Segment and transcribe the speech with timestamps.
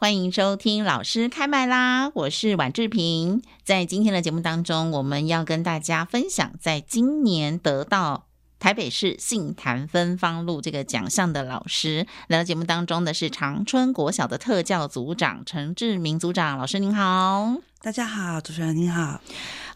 [0.00, 2.12] 欢迎收听老师开麦啦！
[2.14, 3.42] 我是宛志平。
[3.64, 8.28] 在今天的节目当中，我们要跟大家分享，在今年得到
[8.60, 12.06] 台北市杏坛芬芳路这个奖项的老师。
[12.28, 17.56] 来到节目当中的是长春国小的特教组长陈志明组长，老师您好。
[17.80, 19.20] 大家好，主持人您好。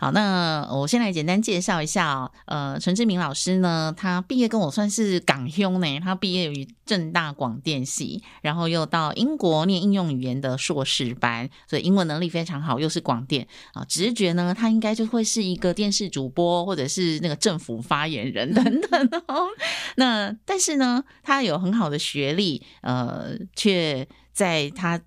[0.00, 2.28] 好，那我先来简单介绍一下。
[2.46, 6.00] 呃，陈志明老师呢，他毕业跟我算是港兄呢。
[6.00, 13.84] 他毕业于正大广电系，然后又到英国念应用语言的硕士班，所以英文能力非常好，又是广电啊。
[13.88, 19.46] 直觉呢，他应该就会是一个电视主播，或者是那个政府发言人等等哦。
[19.94, 25.00] 那但是呢，他有很好的学历，呃，却在他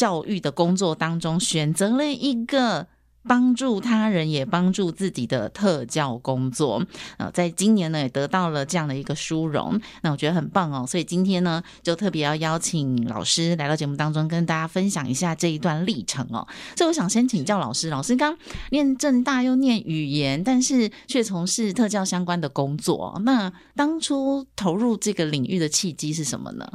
[0.00, 2.86] 教育的工作当中选择了一个。
[3.22, 6.82] 帮助他人也帮助自己的特教工作，
[7.18, 10.86] 呃，在今年呢也得到了这样的一个殊荣，那我觉得很棒哦。
[10.88, 16.48] 所以今天呢就特别要邀请老师来到节目当中，跟大家分享一下这一段历程哦。
[16.74, 18.34] 所以我想先请教老师，老师刚
[18.70, 26.66] 念正大又念语言，但是却从事特教相关的工作，那当初投入这个领域的契机是什么呢？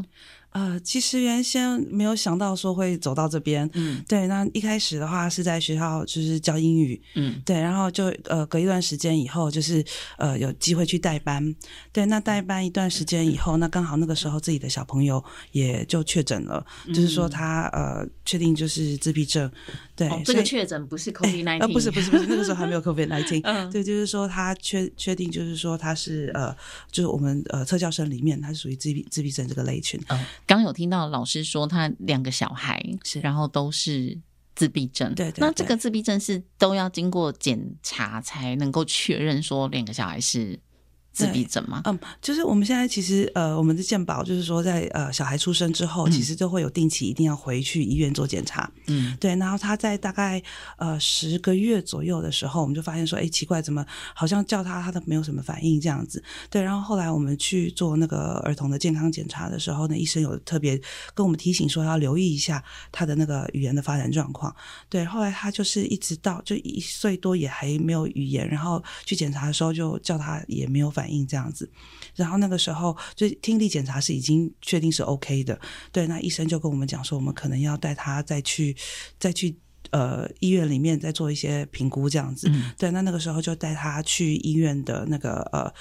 [0.55, 4.25] 呃，其实原先没有想到说会走到这边，嗯，对。
[4.27, 7.59] 那一开始的话是在学校就是教英语，嗯，对。
[7.59, 9.83] 然后就呃隔一段时间以后，就是
[10.17, 11.53] 呃有机会去代班，
[11.91, 12.05] 对。
[12.05, 19.51] 那代班一段时间以后，那刚好那个时候自己的小朋友也就确诊了，嗯、就是说他呃确定就是自闭症，
[19.95, 20.07] 对。
[20.09, 26.55] 哦、这个确诊不是 COVID nineteen，呃不是不是不是，那个时候还没有 COVID-19， 嗯，对，就是说他确确定就是说他是呃
[26.91, 30.25] 就是我们呃特教生里面他是属于自闭自闭症这个类群，嗯。
[30.45, 34.17] 刚有听到老师说他两个小孩是，然后都是
[34.55, 35.13] 自闭症。
[35.15, 40.59] 对，对，对，那这个自闭症是都要经过检查才能够确认说两个小孩是。
[41.15, 41.81] 自闭症吗？
[41.85, 48.69] 嗯，就是我们现在其实呃，我们的健保就是说在，在呃小孩出生之后，其实都会有定期一定要回去医院做检查。
[48.87, 49.33] 嗯，对。
[49.37, 50.43] 然后他在大概
[50.77, 56.21] 呃十个月左右的时候，我们就发现说，哎，奇怪，怎么好像叫他他都没有什么反应这样子。
[56.49, 56.61] 对。
[56.61, 60.77] 然后后来我们去做那个儿童的健康检查的时候，呢医生有特别
[61.13, 62.61] 跟我们提醒说，要留意一下
[62.91, 64.53] 他的那个语言的发展状况。
[64.89, 65.05] 对。
[65.05, 71.04] 后来他就是一直到就一岁多也还没有语言，然后去检查的时候就叫他也没有反应。
[71.05, 71.69] 反应这样子，
[72.15, 75.59] 然后那个时候就听力检查是已经确定是 OK 的，
[75.91, 78.75] 对，那医生就跟我们讲说，我们可能要带他再去
[79.19, 79.55] 再去
[79.91, 85.71] 呃医院里面再做一些评估这样子，嗯、对，那那个时候就带他去医院的那个呃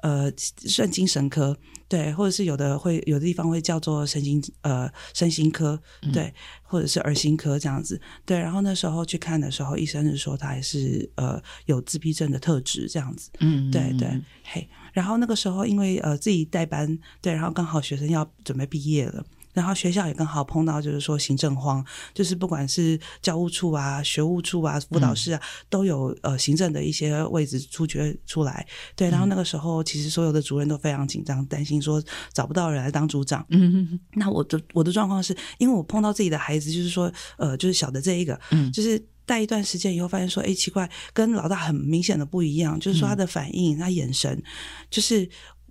[0.00, 1.54] 呃算精神科，
[1.90, 5.78] 对，或者是有的会有的地方会叫做神经呃身心科，
[6.10, 6.22] 对。
[6.22, 6.32] 嗯
[6.70, 14.08] 或者是儿心科这样子，对，然后那时候去看的时候，医生是说他还是呃有自闭症的特质这样子，嗯，对对，
[14.44, 19.24] 嘿，然后那个时候因为呃自己代班，对，然后刚好学生要准备毕业了。
[19.52, 21.84] 然后学校也刚好碰到，就是说行政荒，
[22.14, 28.66] 就是不管是教务处啊、学务处啊、辅导室啊，嗯、都有呃行政的一些位置出缺出来。
[28.94, 32.02] 对，然后那个时候其实所有的主任都非常紧张，担心说
[32.32, 33.44] 找不到人来当组长。
[33.50, 33.98] 嗯。
[34.14, 44.40] 那我的我的状况是因为我碰到自己的孩子，就是说呃，就是小的这一个，嗯，就是带一段时间以后，发现说，哎，奇怪，跟老大很明显的不一样，就是说他的反应、嗯、他眼神，
[44.88, 45.28] 就是。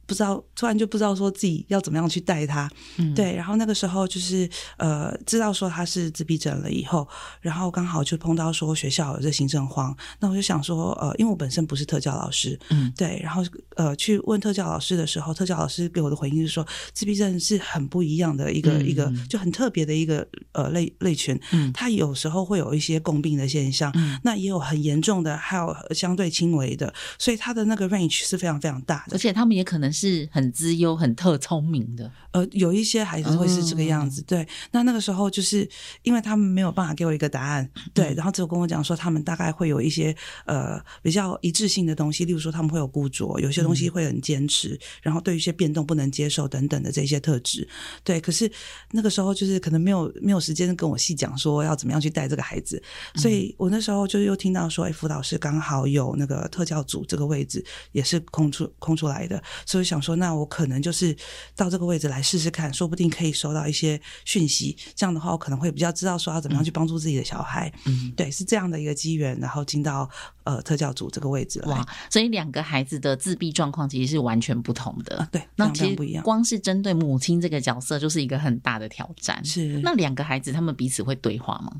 [0.09, 3.35] 不知道，突然就不知道说自己要怎么样去带他，嗯，对。
[3.35, 7.07] 然后那个时候就是呃，知道说他是自闭症了以后，
[7.41, 13.19] 然后刚好就碰到说学校有这行政荒，那我就想说呃，因为我本身不是特教老师，嗯，对。
[13.21, 13.43] 然后
[13.75, 30.29] 呃，去问特教老师的时候，特教老师给我的回应是说，自闭症是很不一样的一个、嗯、一个就很特别的一个呃类类群，嗯，他有时候会有一些共病的现象，嗯，那也有很严重的，还有相对轻微的，所以他的那个 range 是非常非常大的，而且他们也可能是。
[30.31, 34.21] 很资优、很特聪明的，呃，有一些孩子会是这个样子。
[34.21, 35.67] 嗯、对，那那个时候就是
[36.03, 40.15] 因为他们没有办法给我一个答案，对，然后只有跟我讲说他们大概会有一些
[40.45, 47.67] 呃比较一致性的东西，例如说他们会有固着，有些东西会很坚持，嗯、然后对于一些变动不能接受等等的这些特质。
[48.05, 48.49] 对，可是
[48.91, 52.81] 那个时候就是可能没有没有时间跟我细讲说要怎么样去带这个孩子，
[53.15, 59.89] 所以我那时候就又听到说，哎，辅导室刚好有那个特教组这个位置也是空出空出来的，所以。
[59.89, 61.15] 想说，那我可能就是
[61.55, 64.75] 到这个位置来试试看，说不定可以收到一些讯息。
[64.95, 67.71] 这样的话，我可能会比较知道说要怎么样去帮助自己的小孩。
[67.85, 70.09] 嗯，对，是这样的一个机缘，然后进到
[70.43, 71.61] 呃特教组这个位置。
[71.65, 75.17] 哇，所以两个孩子的自闭状况其实是完全不同的。
[75.17, 79.43] 啊、对，那其实光是针对母亲这个角色，就是一个很大的挑战。
[79.43, 81.71] 是，那两个孩子他们彼此会对话吗？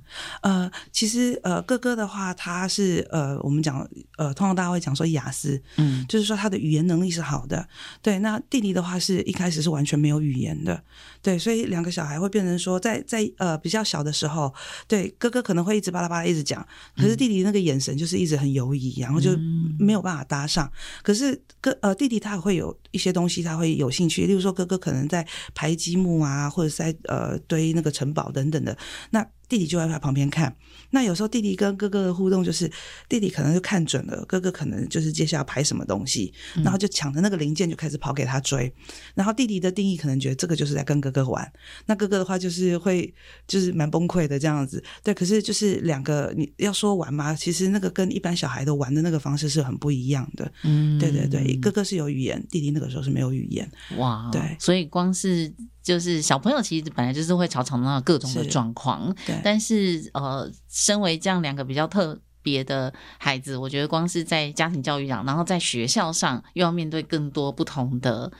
[0.41, 3.87] 呃，其实呃，哥哥的话，他是呃，我们讲
[4.17, 7.67] 呃，通常大家会讲说雅思，嗯，就是说他的语言能力是好的。
[8.01, 10.83] 对，那弟弟的话是一开始是完全没有语言的。
[11.21, 14.53] 对，所以两个小孩会变成说在，在在呃比较小的时候，
[14.87, 16.65] 对哥哥可能会一直巴拉巴拉一直讲，
[16.95, 19.31] 可是弟弟那个眼神就是一直很犹疑，然后就
[19.77, 20.71] 没有办法搭上。
[21.03, 28.77] 可是哥呃弟弟他会有一些东西他会有兴趣，例如说哥哥可能在排积木啊，或者是在呃堆那个城堡等等的
[29.11, 29.25] 那。
[29.49, 30.55] 弟弟就在他旁边看，
[30.91, 32.71] 那有时候弟弟跟哥哥的互动就是，
[33.09, 36.31] 弟弟可能就看准了，哥哥可能就是接下来要排什么东西，
[36.63, 38.71] 然后就抢着那个零件就开始跑给他追，
[39.15, 41.51] 然后弟弟的定义可能觉得这个就是在跟哥哥玩，
[41.87, 43.11] 那哥哥的话就是会
[43.47, 55.53] 就是蛮崩溃的这样子，对，可是就是两个你要说玩嘛，其实那个跟一般小孩的玩的那个方式是很不一样的，嗯，对对对，哥哥是有语言，弟弟那个时候是没有语言，哇，对，所以光是。
[55.81, 59.35] 就是小朋友其实本来就是会吵吵闹闹各种的状况，对。
[59.43, 68.31] 但是呃，身为这样两个比较特别的孩子，我觉得光是在家庭教育上，然后在学校上又要面对更多不同的。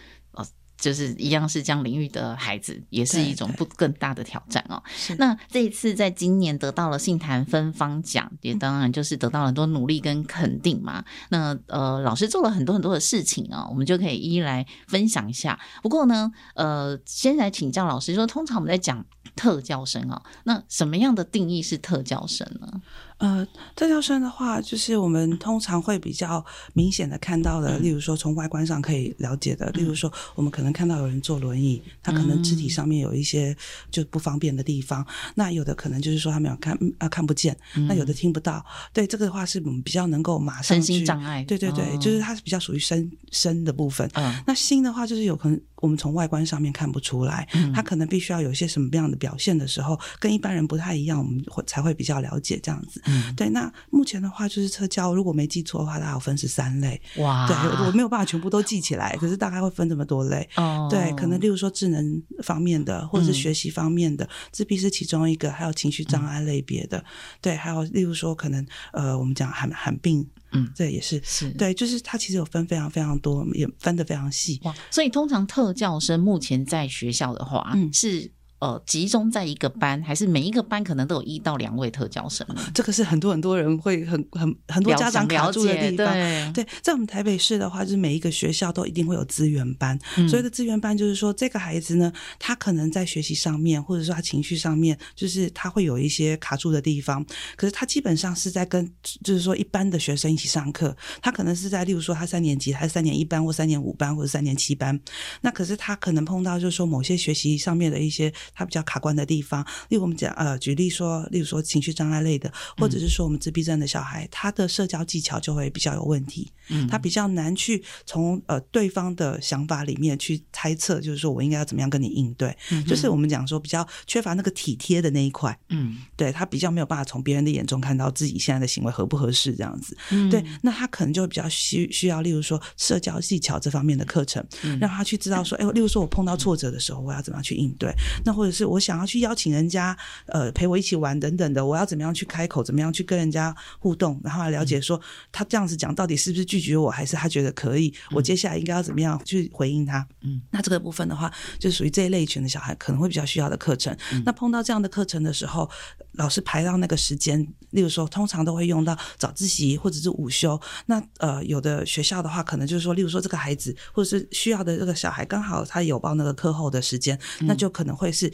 [0.80, 4.82] 就是一样是这样领域的孩子，也是一种不更大的挑战哦。
[5.18, 11.04] 那这一次在今年得到了杏坛芬芳奖，也当然就是得到了很多努力跟肯定嘛。
[11.30, 15.60] 那呃，老师做了很多很多的事情啊、哦，我们就可以一一来分享一下。
[15.84, 19.06] 不过呢，呃，先来请教老师说，通常我们在讲
[19.36, 22.82] 特教生啊、哦，那什么样的定义是特教生呢？
[23.20, 23.46] 呃，
[23.76, 26.44] 特教生的话，就是我们通常会比较
[26.74, 33.56] 明显的看到的，例如说从外观上可以了解的，例如说我们可能看到有人坐轮椅，他可能肢体上面有一些
[33.92, 35.06] 就不方便的地方，
[35.36, 37.56] 那有的可能就是说他没有看啊看不见，
[37.88, 44.10] 那有的听不到，对这个的话是我们比较能够马上去身心障碍，对对对，就是它是比较属于身身的部分，
[44.48, 45.60] 那心的话就是有可能。
[45.82, 53.02] 我们从外观上面看不出来，他可能必须要有一些什么样的表现的时候，跟一般人不太一样，我们会才会比较了解这样子。
[53.10, 53.50] 嗯，对。
[53.50, 57.02] 那目前的话，就是特教，如果没记错的话，它有分十三类。
[57.18, 60.48] 哇，对，我没有办法全部都记起来，可是大概会分这么多类。
[60.56, 67.04] 哦，对，可能例如说智能方面的，或者是学习方面的，自闭是其中一个，还有情绪障碍类别的，
[67.42, 70.28] 对，还有例如说可能呃，我们讲罕罕病。
[70.52, 74.60] 嗯，对也是是对，就是它其实有分非常非常多，也分得非常细。
[74.64, 78.32] 哇，所以通常特教生目前在学校的话，嗯，是。
[78.60, 82.46] 呃，集中在一个班，还是每一个班可能都有一到两位特教生？
[82.74, 86.14] 这个是很多很多人会很很很多家长卡住的地方。
[86.14, 89.98] 对，对，在我们台北市的话，就是每一个学校都一定会有资源班。
[90.18, 97.26] 嗯、所谓的资源班，就是说这个孩子呢，他可能在学习上面，或者说他情绪上面，就是他会有一些卡住的地方。
[97.56, 98.86] 可是他基本上是在跟，
[99.24, 100.94] 就是说一般的学生一起上课。
[101.22, 105.00] 他可能是在，例如说他三年级，他是三年一班，或三年五班，或者三年七班。
[105.40, 108.34] 那可是他可能碰到，就是说某些学习上面的一些。
[108.54, 134.46] 他比较卡关的地方，例如我们讲呃，举例说，例如说情绪障碍类的，或者是说我们自闭症的小孩，他的社交技巧就会比较有问题，嗯，他比较难去从呃对方的想法里面去猜测，就是说我应该要怎么样跟你应对，嗯，就是我们讲说比较缺乏那个体贴的那一块，嗯，对，他比较没有办法从别人的眼中看到自己现在的行为合不合适这样子，嗯，对，那他可能就比较需需要，例如说社交技巧这方面的课程，
[134.80, 137.94] 让他去知道说，哎，例如说我碰到挫折的时候，我要怎么样去应对，
[138.26, 138.80] 那或者是我。
[138.80, 139.96] 想要去邀请人家，
[140.28, 145.00] 呃，陪我一起玩等等的，我要怎么样去开口，怎么样去跟人家互动，然后来了解说
[145.34, 150.08] 他这样子讲到底是不是拒绝我，还是他觉得可以，我接下来应该要怎么样去回应他？
[150.22, 151.30] 嗯，那这个部分的话，
[151.60, 153.96] 就属于这一类群的小孩可能会比较需要的课程。
[154.14, 154.24] 嗯。
[154.26, 155.70] 那碰到这样的课程的时候，
[156.14, 160.60] 老师排到那个时间，例如说，通常都会用到早自习或者是午休。
[160.86, 168.29] 那呃，有的学校的话，可能就是说，例如说这个孩子或者是需要的这个小孩，刚好他有报那个课后的时间，那就可能会是。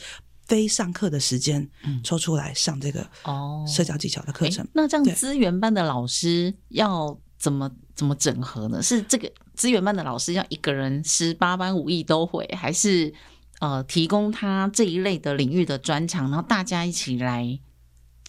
[0.48, 1.68] 非上课的时间，
[2.04, 4.68] 抽出来上这个哦社交技巧的课程。
[4.74, 8.82] 那这样资源班的老师要怎么怎么整合呢？
[8.82, 13.14] 是这个资源班的老师要一个人十八般武艺都会，还是
[13.60, 17.60] 呃提供他这一类的领域的专长，然后大家一起来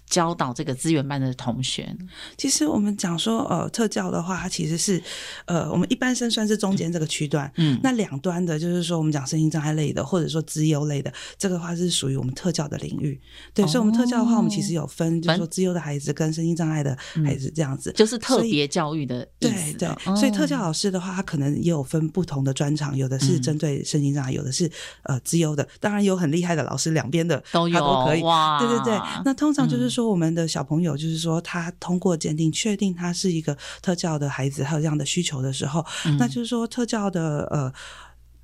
[0.08, 1.94] 教导这个资源班的同学？
[2.36, 5.02] 其实我们讲说，呃，特教的话，它其实是
[5.46, 13.20] 呃，我们一般生算是中间这个区段，嗯，那两端的，就是说我们讲身心障碍类的，或者说资优类的，这个话是属于我们特教的领域。
[13.52, 19.26] 对，哦、所以，我们特教的话，我们其实有分，就是说资优的孩子跟身心障碍的孩子这样子，嗯、就是特别教育的。
[19.38, 24.70] 对对，哦、所以特教老师的话，他可能也有分不同的专长，有的是针对身心障碍，有的是
[25.02, 28.22] 呃资优的，当然有很厉害的老师，两边的都有都可以。
[28.22, 29.00] 哇，对对对。
[29.24, 37.72] 那通常就是说，我们的小朋友就是说，他通过鉴定确定他是一个特教的孩子，还有这样的需求的时候，嗯、那就是说特教的呃。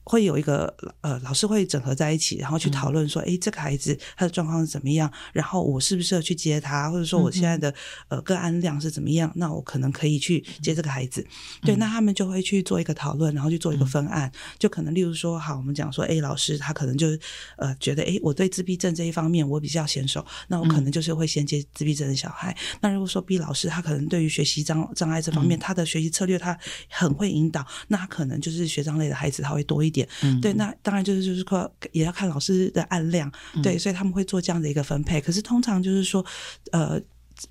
[0.05, 5.11] 会有一个呃老师会整合在一起，然后去讨论说，哎、嗯，这个孩子他的状况是怎么样？
[5.33, 6.91] 然后我适不适合去接他？
[6.91, 7.77] 或者说我现在的、嗯、
[8.09, 9.31] 呃个案量是怎么样？
[9.37, 11.21] 那我可能可以去接这个孩子。
[11.63, 14.29] 嗯、对，那他们就会去做一个讨论，然后去做一个分案。
[14.29, 17.19] 嗯、就可能例如说，好，我们讲说哎老师他可能就是
[17.57, 22.51] 呃觉得，哎，我对自闭症这一方面我比较娴熟，那我可能就是会先接自闭症的小孩。
[22.53, 30.09] 嗯、那如果说 B 老师他可能对于学习障障碍这方面，嗯、他的学习策略他很会引导，那他可能就是学障类的孩子他会多一点。
[30.23, 35.21] 嗯，对，那当然就是就是说，也要看老师的案量，嗯、对，所以他们会做这样的一个分配。
[35.21, 36.25] 可是通常就是说，
[36.73, 37.01] 呃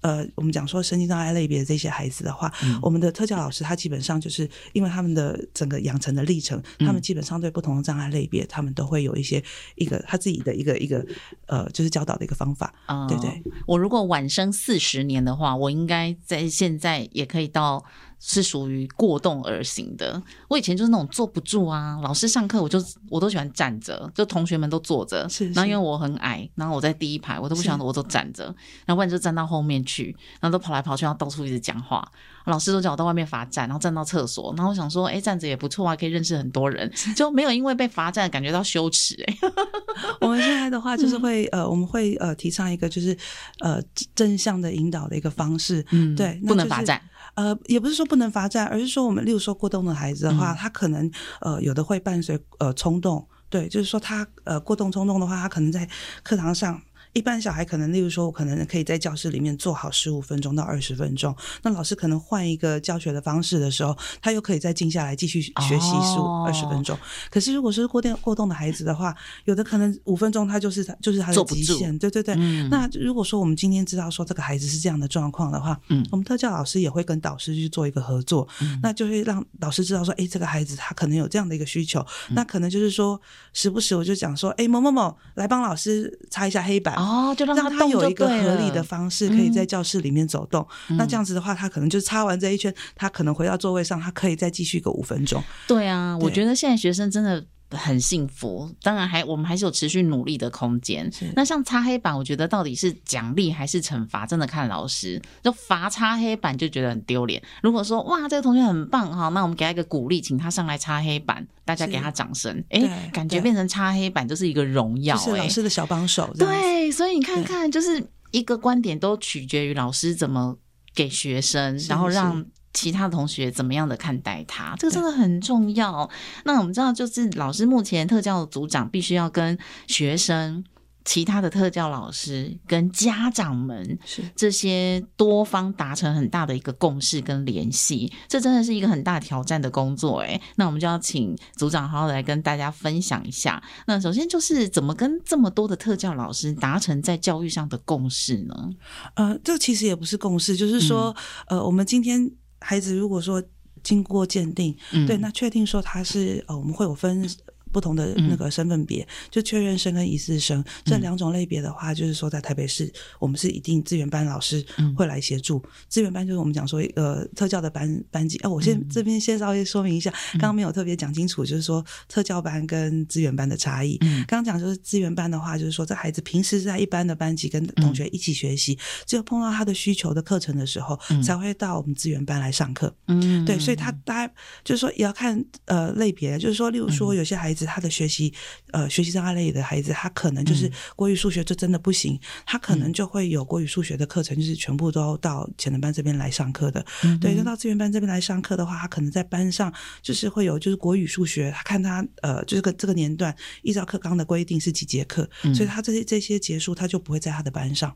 [0.01, 9.43] 呃，我们讲说神经障碍类别的这些孩子的话，嗯、我们的特教老师他基本上就是因为他们的整个养成的历程，嗯、他们基本上对不同的障碍类别，他们都会有一些
[9.75, 11.05] 一个他自己的一个一个
[11.47, 12.73] 呃，就是教导的一个方法。
[12.87, 17.83] 哦、对对，我如果晚生四十年的话，我应该在现在也可以到。
[18.23, 20.21] 是属于过动而行的。
[20.47, 25.27] 我以前就是那种坐不住啊，老师上课我就我都喜欢站着，就同学们都坐着。
[25.27, 25.53] 是，是。
[25.53, 28.45] 然后因为我很矮，然后我在第一排，我都不想我都站着，
[28.85, 32.07] 然后不然就站到后面去，然后都跑来跑去，然后到处一直讲话。
[32.45, 34.53] 老师都叫我到外面罚站，然后站到厕所。
[34.55, 39.15] 然后我想说，哎，站着也不错啊，可以认识很多人， 就没有因为被罚站感觉到羞耻。
[39.27, 39.37] 哎，
[40.21, 43.17] 我们现在的话就是会、嗯、呃，我们会呃提倡一个就是
[43.59, 43.81] 呃
[44.15, 45.83] 正向的引导的一个方式。
[45.91, 47.01] 嗯，对，不能罚站。
[47.35, 51.09] 呃，也不是说不能罚站，而是说我们，例如说过动的孩子的话，嗯、他可能
[51.39, 55.87] 呃有的会伴随呃冲动，对，就是说他呃过动冲动的话，他可能在
[56.23, 56.81] 课堂上。
[57.13, 61.35] 一般小孩可能，例如说，我可能可以在教室里面坐好十五分钟到二十分钟。
[61.61, 66.97] 那老师可能换一个教学的方式的时候，他又可以再静下来继续学习十五二十分钟。
[67.29, 69.13] 可是如果是过电过动的孩子的话，
[69.45, 71.97] 有的可能五分钟他就是他就是他的极限。
[71.99, 72.33] 对对对。
[72.37, 81.99] 嗯、那如果说我们今天知道说这个孩子是这样的状况的话，嗯，我们特教老师也会跟导师去做一个合作，嗯、那就会让老师知道说，哎，这个孩子他可能有这样的一个需求，
[82.29, 83.19] 嗯、那可能就是说
[83.51, 87.00] 时不时我就讲说，哎，某某某来帮老师擦一下黑板。
[87.01, 90.65] 哦，就让他，让他有一个合理的方式，可以在教室里面走动。
[90.89, 95.43] 嗯、那这样子的话，他可能就擦完这一圈，他可能回到座位上，他可以再继续个五分钟。
[95.67, 98.69] 对啊，对我觉得现在学生真的很幸福。
[98.81, 101.11] 当然还，我们还是有持续努力的空间。
[101.35, 105.21] 那像擦黑板，我觉得到底是奖励还是惩罚，真的看老师。
[105.43, 107.41] 就罚擦黑板就觉得很丢脸。
[107.61, 111.47] 如果说哇，这个同学很棒哈，那我们给他一个鼓励，请他上来擦黑板。
[111.63, 116.29] 大家给他掌声，哎，感觉变成擦黑板就是一个荣耀，是老师的小帮手。
[116.37, 120.57] 对，所以你看看，就是一个观点都取决于老师怎么
[120.93, 126.09] 给学生，然后让其他同学怎么样的看待他，这个真的很重要。
[126.45, 130.63] 那我们知道，就是老师目前特教的组长必须要跟学生。
[131.03, 140.39] 其他的特教老师跟家长们是这些多方达成很大的一个共识跟联系，这真的是一个很大挑战的工作诶。
[140.57, 143.59] 那我们就要请组长好好来跟大家分享一下。
[143.87, 148.69] 那首先就是怎么跟这么多的特教老师达成在教育上的共识呢？
[149.15, 151.15] 呃，这其实也不是共识，就是说，
[151.47, 153.43] 嗯、呃，我们今天孩子如果说
[153.83, 157.29] 经过鉴定，嗯、对，那确定说他是呃，我们会有分。
[157.71, 164.63] 不同的那个身份别，嗯、就确认生跟疑似生这两种类别的话，嗯、就是说在台北市，我们是一定资源班老师
[164.95, 165.63] 会来协助。
[165.87, 168.37] 资源班就是我们讲说呃特教的班班级。
[168.43, 173.97] 哦，我先、嗯、这边先稍微说明一下，刚刚没有特别讲清楚，就是说特教班跟资源班的差异。
[174.01, 182.93] 嗯、刚刚讲就是资源班的话，就是说这孩子平时在一般的班级跟同学一起学习，嗯、只有碰到他的需求的课程的时候，嗯、才会到我们资源班来上课。
[183.07, 187.60] 嗯，对，所以他大概就是说也要看呃类别，就是说例如说有些孩子。
[187.65, 188.33] 他的学习，
[188.71, 196.85] 呃，学习障碍类的孩子，他可能就是国语、数学就真的不行，嗯、他可能就会有国语、数学的课程，就是全部都到潜能班这边来上课的。
[197.03, 207.95] 嗯、对，就到资源班这边来上课的话，他可能在班上就是会有，就是国语、数学，他看他呃，就是个这个年段依照课纲的规定是几节课，嗯、所以他这些这些结束，他就不会在他的班上。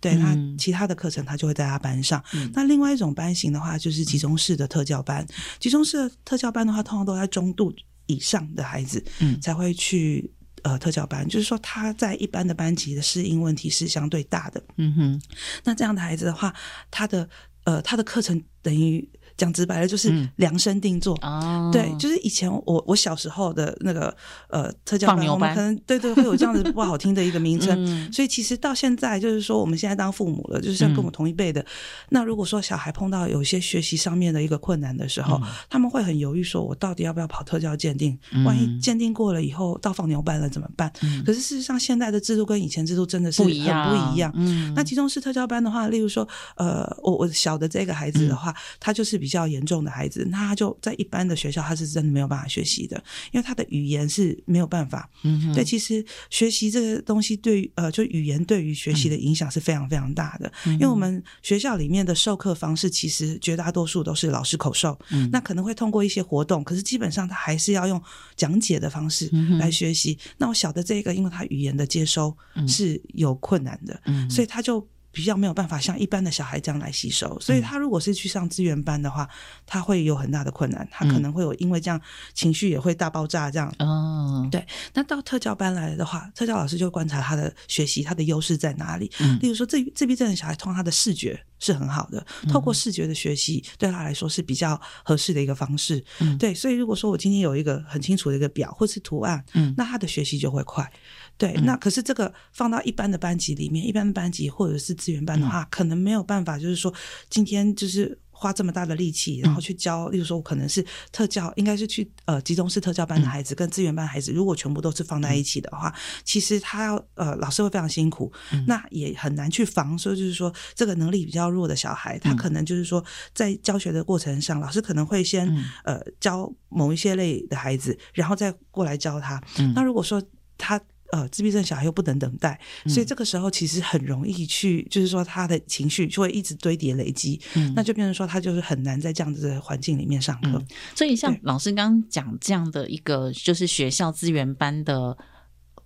[0.00, 2.22] 对，他其他的课程，他就会在他班上。
[2.34, 5.26] 嗯、那另外一种班型的话，就是集中式的特教班。
[5.58, 7.72] 集中式的特教班的话，通常都在中度。
[8.06, 10.32] 以上的孩子，嗯，才会去
[10.62, 14.62] 呃特教班，就是说他在一般的班级的适应问题是相对大的。
[14.76, 15.22] 嗯哼，
[15.64, 16.54] 那这样的孩子的话，
[16.90, 17.28] 他的
[17.64, 19.08] 呃他的课程等于。
[19.36, 21.16] 讲直白了，就是量身定做。
[21.22, 24.14] 哦，对，就是以前我我小时候的那个
[24.48, 27.74] 呃特教班，班，我们可能对对会有这样子不好听的一个名称。
[27.86, 31.66] 嗯、所以其实到现在，就是说我们现在当父母了，就是像跟我们同一辈的、嗯，
[32.10, 38.16] 那如果说小孩碰到有一些学习上面的一个困难的时候，嗯、他们会很犹豫，说我到底要不要跑特教鉴定？
[38.44, 40.92] 万一鉴定过了以后到放牛班了怎么办？
[41.02, 44.32] 嗯、可是事实上，现在的制度跟以前制度真的是很不一样。
[44.34, 46.26] 嗯，那其中是特教班的话，例如说
[46.56, 50.28] 呃，我我小的这个孩子的话，嗯、他就是比较严重的孩子。
[50.30, 53.02] 那他就在一般的学校，他是真的没有办法学习的，
[53.32, 55.08] 因为他的语言是没有办法。
[55.22, 60.52] 嗯，对，其实学习这个东西对于呃，就语言对于学习的影响是非常非常大的。
[60.66, 67.98] 嗯，因为我们学校里面的授课方式，其实绝大多数都是老师口授，嗯，那可能会通过一些活动，可是基本上他还是要用
[68.36, 70.18] 讲解的方式来学习。
[70.20, 72.36] 嗯，那我晓得这个，因为他语言的接收
[72.68, 74.86] 是有困难的，嗯，所以他就。
[75.14, 79.28] 比较没有办法像一般的小孩这样来吸收，所以他如果是去上资源班的话，
[79.64, 82.00] 他会有很大的困难，他可能会有因为这样
[82.34, 83.72] 情绪也会大爆炸这样。
[83.78, 84.66] 哦，对。
[84.92, 89.10] 那到特教班来的话，特教老师就观察他的学习，他的优势在哪里？
[89.20, 96.04] 嗯，例如说自自闭症的小孩，通常他的视觉是很好的，透过视觉的学习对他来说是比较合适的一个方式。
[96.20, 96.52] 嗯，对。
[96.52, 100.92] 所以如果说我今天有一个很清楚的一个表或是图案，嗯，那他的学习就会快。
[101.38, 106.92] 对，那可是这个放到一般的班级里面，一般的班级或者是资源班的话，可能没有办法，就是说
[107.30, 115.90] 今天就是花这么大的力气，然后去教，例如说我可能是特教，应该是去呃集中式特教班的孩子跟资源班的孩子，如果全部都是放在一起的话，
[116.24, 118.30] 其实他要呃老师会非常辛苦，
[118.66, 125.50] 那也很难去防，说就是说这个能力比较弱的小孩，他可能就是说在教学的过程上，老师可能会先
[125.84, 129.40] 呃教某一些类的孩子，然后再过来教他。
[129.74, 130.22] 那如果说
[130.58, 130.78] 他
[131.12, 140.66] 呃，自闭症小孩又不能等待，所以这个时候其实很容易去，嗯、就是说他的情绪就会一直堆叠累积，嗯，那就变成说他就是很难在这样子的环境里面上课，嗯。
[140.96, 145.16] 所以像老师刚刚讲这样的一个，就是学校资源班的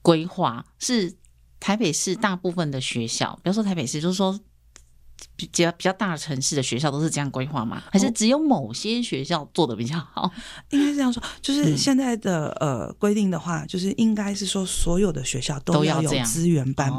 [0.01, 1.15] 规划，是
[1.61, 4.41] 台北市大部分的学校，比如说台北市，就是说。
[5.39, 7.81] 比较比较大的城市的学校都是这样规划吗？
[7.93, 10.29] 还是只有某些学校做的比较好？
[10.71, 16.93] 应该是这样说，就是现在的、嗯、呃规定的话，就是应该是说所有的学校都要有资源班，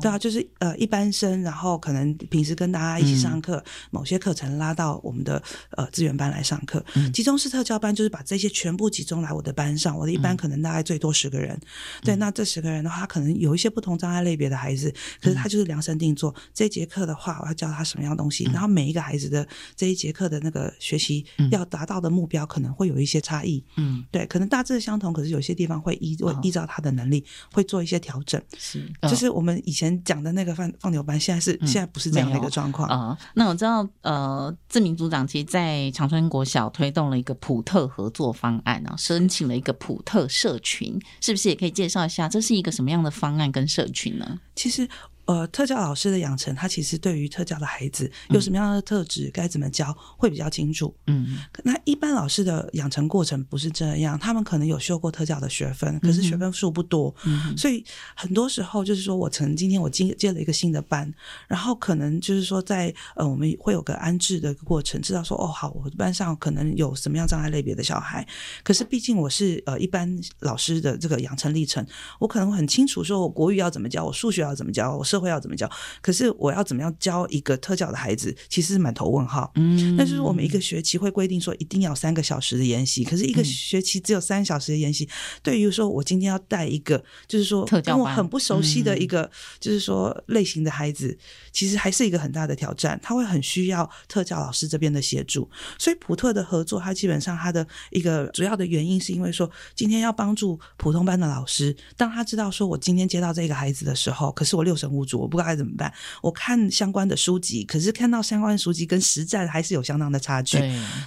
[0.00, 6.84] 对啊，就是呃一般生，然后可能平时跟大家一起上课，嗯、某些课程拉到我们的呃资源班来上课。
[6.94, 11.66] 嗯、集中式特教班就是把这些全部集中来我的班上，我的一班可能大概最多十个人，嗯、
[12.04, 17.79] 对，那这十个人的话，可能有一些不同障碍类别的孩子，可是他就是量身定做、嗯、这节课的话，我要教他。
[17.80, 18.44] 他什么样东西？
[18.52, 23.64] 然后每一个孩子的这一节课的那个学习要达到的目标可能会有一些差异。
[23.76, 28.40] 嗯，对，可能大致相同，可是有些地方会依会依照他的能力会做一些调整。
[28.58, 33.18] 是，就是我们以前讲的那个放放牛班，现在是现在不是这样的一个状况啊。
[33.34, 42.28] 那我知道，呃，志明组长其实在长春国小推动了一个普特合作方案啊，申请了一个普特社群，是不是也可以介绍一下？
[42.28, 44.38] 这是一个什么样的方案跟社群呢？
[44.54, 44.86] 其实。
[45.26, 50.92] 呃，特教老师的养成，他其实对于特教的孩子有什么样的特质，嗯、该怎么教，会比较清楚。
[51.06, 57.84] 嗯，那一般老师的养成过程不是这样，他们可能有修过特教的学分，可是学分数不多，嗯，所以
[58.16, 61.12] 很多时候就是说我曾今天我接接了一个新的班，
[61.46, 68.26] 然后可能就是说在呃我们会有个安置的过程，知道说哦好，我班上可能有什么样障碍类别的小孩，
[68.64, 71.86] 可是毕竟我是呃一般老师的这个养成历程，
[72.18, 75.68] 我可能会很清楚说我国语要怎么教，我数学要怎么教，我社会要怎么教？
[76.00, 79.50] 可是我要怎么样教一个特教的孩子，其实是满头问号。
[79.56, 85.10] 嗯，但是我们一个学期会规定说一定要三个小时的研习，可是一个学期只有三小时的研习，嗯，
[85.42, 91.18] 对于说我今天要带一个就是说跟我很不熟悉的一个就是说类型的孩子，
[91.50, 92.98] 其实还是一个很大的挑战。
[93.02, 105.92] 他会很需要特教老师这边的协助，所以普特的合作，它基本上它的一个主要的原因是因为说今天要帮助普通班的老师，当他知道说我今天接到这个孩子的时候，可是我六神无主，我不该怎么办？
[106.22, 110.58] 我看相关的书籍，可是看到相关的书籍跟实战还是有相当的差距。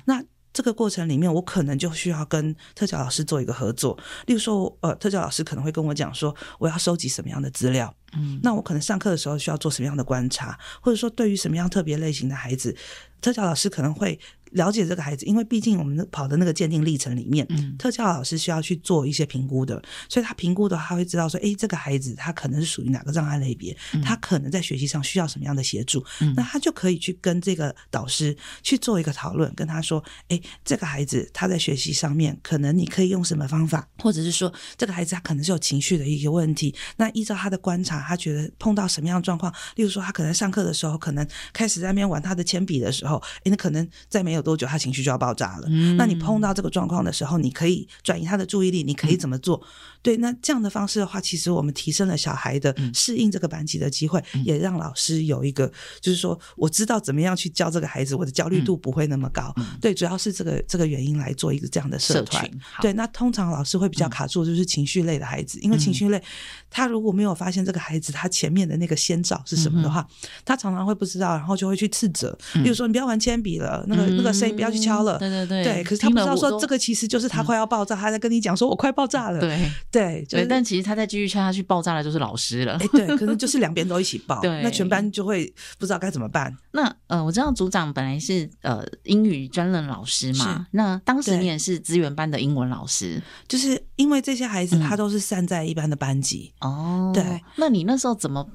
[0.06, 3.98] 那这个过程里面，我可能就需要跟特教老师做一个合作。
[4.28, 7.92] 例如说，呃，特教老师可能会跟我讲说，我要收集什么样的资料。
[8.16, 12.78] 嗯，那我可能上课的时候需要做什么样的观察，或者说对于什么样特别类型的孩子，
[13.24, 14.20] 特教老师可能会。
[14.54, 45.68] 了解这个孩子，因为毕竟我们跑的那个鉴定历程里面，嗯、特教老师需要去做一些评估的，所以他评估的话，他会知道说，哎，这个孩子他可能是属于哪个障碍类别，嗯、他可能在学习上需要什么样的协助，嗯、那他就可以去跟这个导师去做一个讨论，跟他说，哎，这个孩子他在学习上面，可能你可以用什么方法，或者是说，这个孩子他可能是有情绪的一个问题，那依照他的观察，他觉得碰到什么样的状况，例如说他可能上课的时候，可能开始在那边玩他的铅笔的时候，哎，那可能再没有多久，他情绪就要爆炸了。
[45.70, 49.58] 嗯，那你碰到这个状况的时候，你可以转移他的注意力，你可以怎么做？
[49.58, 49.68] 嗯、
[50.02, 55.72] 对，那这样的方式的话，其实我们提升了小孩的适应这个班级的机会，嗯、也让老师有一个，
[56.02, 59.54] 就是说我知道怎么样去教这个孩子，我的焦虑度不会那么高。
[59.58, 62.50] 嗯、对，主要是这个这个原因来做一个这样的社团。
[62.82, 66.22] 对，那通常老师会比较卡住，就是情绪类的孩子，嗯、因为情绪类
[66.70, 75.18] 他如果没有发现这个孩子他前面的那个先兆是什么的话，嗯、他常常会不知道，然后就会去斥责，比如说你不要玩铅笔了，那个那个谁不要去敲了。
[75.20, 79.40] 对对对，对，可是他不知道说这个其实就是他快要爆炸，他在跟你讲说我快爆炸了。
[79.40, 82.78] 对对对，但其实他在继续敲下去爆炸的就是老师了。
[82.80, 86.56] 哎，对，可能就是两边都一起爆， 对，那全班就会不知道该怎么办。
[86.72, 97.12] 那呃，我知道组长本来是呃英语专任老师嘛，那当时你也是资源班的英文老师，就是因为这些孩子他都是散在一般的班级哦。
[97.14, 98.48] 对，那你那时候怎么？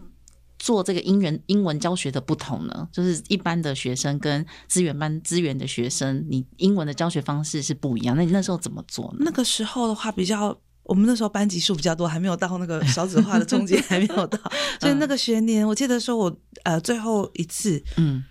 [0.68, 8.14] 做这个英文英文教学的不同呢，就是一般的学生跟资源班资源的学生，你英文的教学方式是不一样。
[8.14, 9.20] 那你那时候怎么做呢？
[9.20, 14.38] 那个时候的话，比较我们那时候班级数比较多，还没有到那个少子化的中间，还没有到。
[14.78, 18.22] 所以那个学年，我记得说我呃最后一次嗯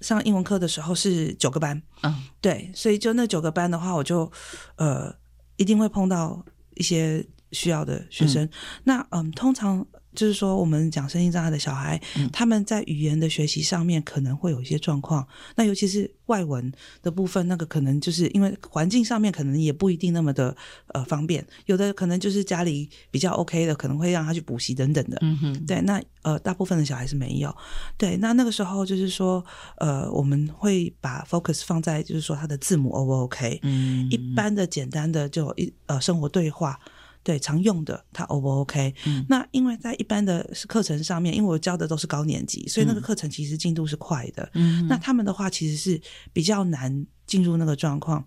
[0.00, 4.28] 上英文课的时候是九个班，嗯，对，所以就那九个班的话，我就
[4.74, 5.14] 呃
[5.58, 6.44] 一定会碰到
[6.74, 8.44] 一些需要的学生。
[8.46, 8.50] 嗯
[8.82, 9.86] 那嗯，通常。
[10.14, 15.26] 就是说，我们讲身心障碍的小孩，嗯、他们在语言的学习上面可能会有一些状况。
[15.56, 16.72] 那尤其是外文
[17.02, 20.54] 的部分，那个可能就是因为环境上面可能也不一定那么的
[20.88, 21.44] 呃方便。
[21.66, 25.18] 有的可能就是家里比较 OK 的，可能会让他去补习等等的。
[25.22, 25.80] 嗯哼，对。
[25.82, 27.54] 那呃，大部分的小孩是没有。
[27.96, 29.44] 对，那那个时候就是说，
[29.78, 33.58] 呃，我们会把 focus 放在就是说他的字母 O 不 OK？
[33.62, 36.78] 嗯，一般的简单的就一呃生活对话。
[37.22, 38.94] 对，常用的他 O 不 OK？
[39.06, 44.50] 嗯，那因为在一般的课程上面，因为我教的都是高年级，所以那个课程其实进度是快的。
[44.54, 46.00] 嗯，那他们的话其实是
[46.32, 48.24] 比较难进入那个状况，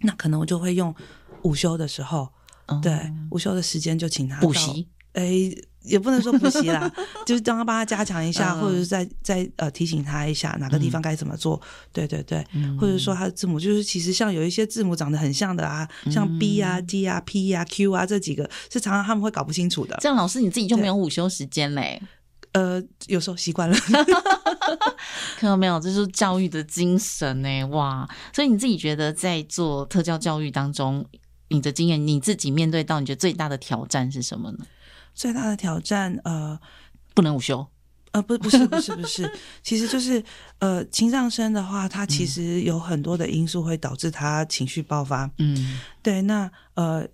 [0.00, 0.94] 那可能我就会用
[1.42, 2.28] 午休的时候，
[2.66, 4.88] 嗯、对，午休的时间就请他补习。
[5.12, 5.50] 哎。
[5.84, 6.90] 也不能说补习啦，
[7.26, 11.60] 就是刚刚帮他加强一下，或者是再再呃提醒他一下哪个地方该怎么做。
[11.92, 12.44] 对对对，
[12.80, 19.96] 或者说他的字母，就是其实像有一些字母长得很像的啊，像 B 啊、D 啊、P 啊、Q 啊这几个，是常常他们会搞不清楚的。
[20.00, 22.00] 这样老师你自己就没有午休时间嘞？
[22.52, 23.74] 呃，有时候习惯了，
[25.38, 25.80] 看到没有？
[25.80, 28.06] 这就是教育的精神呢，哇！
[28.32, 31.02] 所以你自己觉得在做特教教育当中，
[31.48, 34.58] 你的经验，你自己面对到你觉得最大的挑战是什么呢？
[35.14, 36.58] 最大的挑战，呃，
[37.14, 37.66] 不能午休，
[38.12, 39.30] 呃，不，不是，不是，不是，
[39.62, 40.22] 其实就是，
[40.58, 47.06] 呃，情上生的话，他其实有很多的因素会导致他情绪爆发，嗯，对，那呃，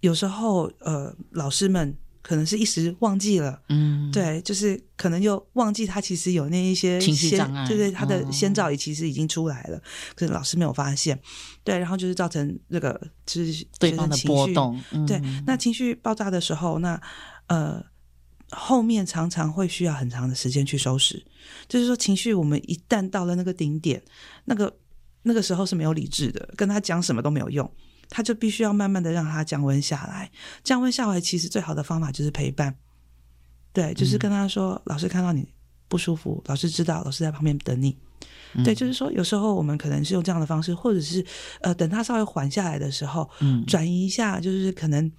[0.00, 9.82] 有时候呃，老师们可能是一时忘记了，嗯，对，就是可能又忘记他其实有那一些情绪障碍，对对，他的先兆也其实已经出来了，哦、
[10.14, 11.18] 可是老师没有发现，
[11.64, 17.00] 对，然后就是造成这个就是对方的波动，嗯、对，那情绪爆炸的时候，那
[17.46, 17.82] 呃，
[18.50, 21.24] 后面常常会需要很长的时间去收拾，
[21.68, 24.02] 就是说情绪，我们一旦到了那个顶点，
[24.44, 24.76] 那个
[25.22, 27.70] 那个时候是没有理智的，跟他讲什么都没有用，
[28.10, 30.30] 他就必须要慢慢的让他降温下来。
[30.62, 32.76] 降温下来，其实最好的方法就是陪伴，
[33.72, 35.48] 对，就是跟他说，嗯、老师看到你
[35.88, 37.96] 不舒服，老师知道，老师在旁边等你。
[38.54, 41.24] 嗯、对，就是说有时候我们可能是用这样的方式，或者是
[41.62, 45.10] 呃，等他稍微缓下来的时候，嗯，转移一下，就是可能。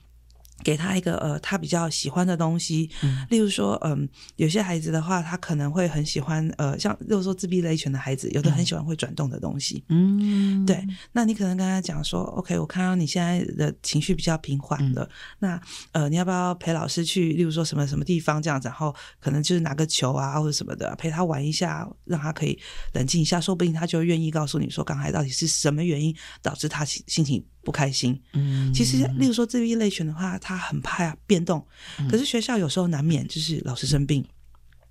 [0.63, 10.86] 给他一个呃，他比较喜欢的东西，嗯、例如说，嗯、呃，有些孩子的话，他可能会很喜欢，呃，像，例如说自闭类群的孩子，有的很喜欢会转动的东西，嗯，对。
[11.12, 22.60] 那你可能跟他讲说，OK，我看到你现在的情绪比较平缓了，嗯、那呃，你要不要陪老师去，例如说什么什么地方这样子，然后可能就是拿个球啊或者什么的，陪他玩一下，让他可以
[22.93, 27.43] 冷静一下，说不定他就愿意告诉你说，刚才到底是什么原因导致他心心情。
[27.63, 31.65] 不开心，嗯，其实，例如说自闭类群的话，他很怕变动，
[32.10, 34.26] 可是学校有时候难免就是老师生病，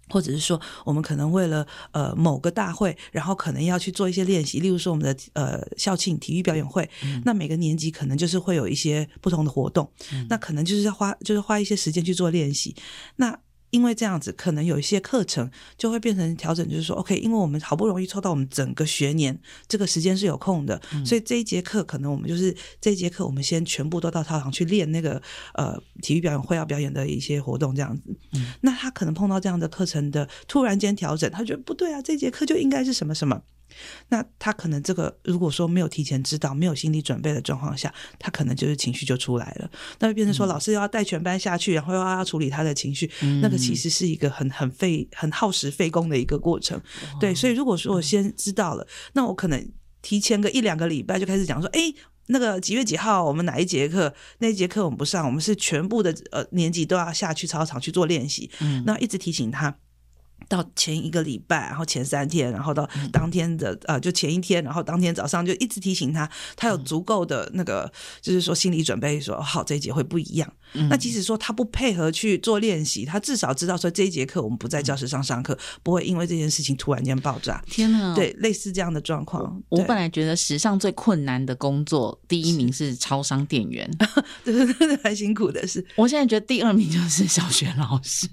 [0.08, 6.88] 或者是说我们可能为了呃某个大会，然后可能要去做一些练习，例如说我们的呃校庆体育表演会，
[7.24, 9.90] 那每个年级可能就是会有一些不同的活动，
[10.28, 12.74] 那可能就是要花就是花一些时间去做练习，
[13.16, 13.36] 那
[13.70, 25.22] 因为这样子，可能有一些课程就会变成调整，就是说，OK，因为我们好不容易抽到我们整个学年这个时间是有空的，嗯、所以这一节课可能我们就是这一节课，我们先全部都到操场去练那个
[25.54, 28.02] 呃体育表演、会要表演的一些活动，这样子。
[28.32, 33.42] 嗯、那他可能碰到这样的课程的突然间调整，他觉得不对啊，这节课就应该是什么什么。
[34.08, 39.70] 那他可能这个如果说没有提前知道、没有心理准备的状况下，他可能就是情绪就出来了。
[39.98, 46.76] 那就变成说老师又要带全班下去，然后又要处理他的情绪，嗯、那个其实是一个很很费、很耗时费工的一个过程。
[46.78, 51.92] 哇对，所以如果说我先知道了，那我可能提前个一两个礼拜就开始讲说，哎，
[52.26, 58.50] 那个几月几号我们哪一节课，那一节课我们不上，我们是全部的呃年级都要下去操场去做练习。
[58.60, 59.76] 嗯，那一直提醒他。
[60.50, 70.52] 到前一个礼拜，然后前三天，然后到当天的呃，就前一天，然后当天早上就一直提醒他，他有足够的那个，就是说心理准备说，说好这一节会不一样。
[70.72, 77.62] 嗯、那即使说他不配合去做练习，他至少知道说这一节课我们不在教室上上课，不会因为这件事情突然间爆炸。
[77.66, 79.62] 天哪，对，类似这样的状况。
[79.68, 83.88] 我，我本来觉得史上最困难的工作，第一名是超商店员，
[84.44, 85.84] 对对对，还辛苦的是。
[85.96, 88.28] 我现在觉得第二名就是小学老师，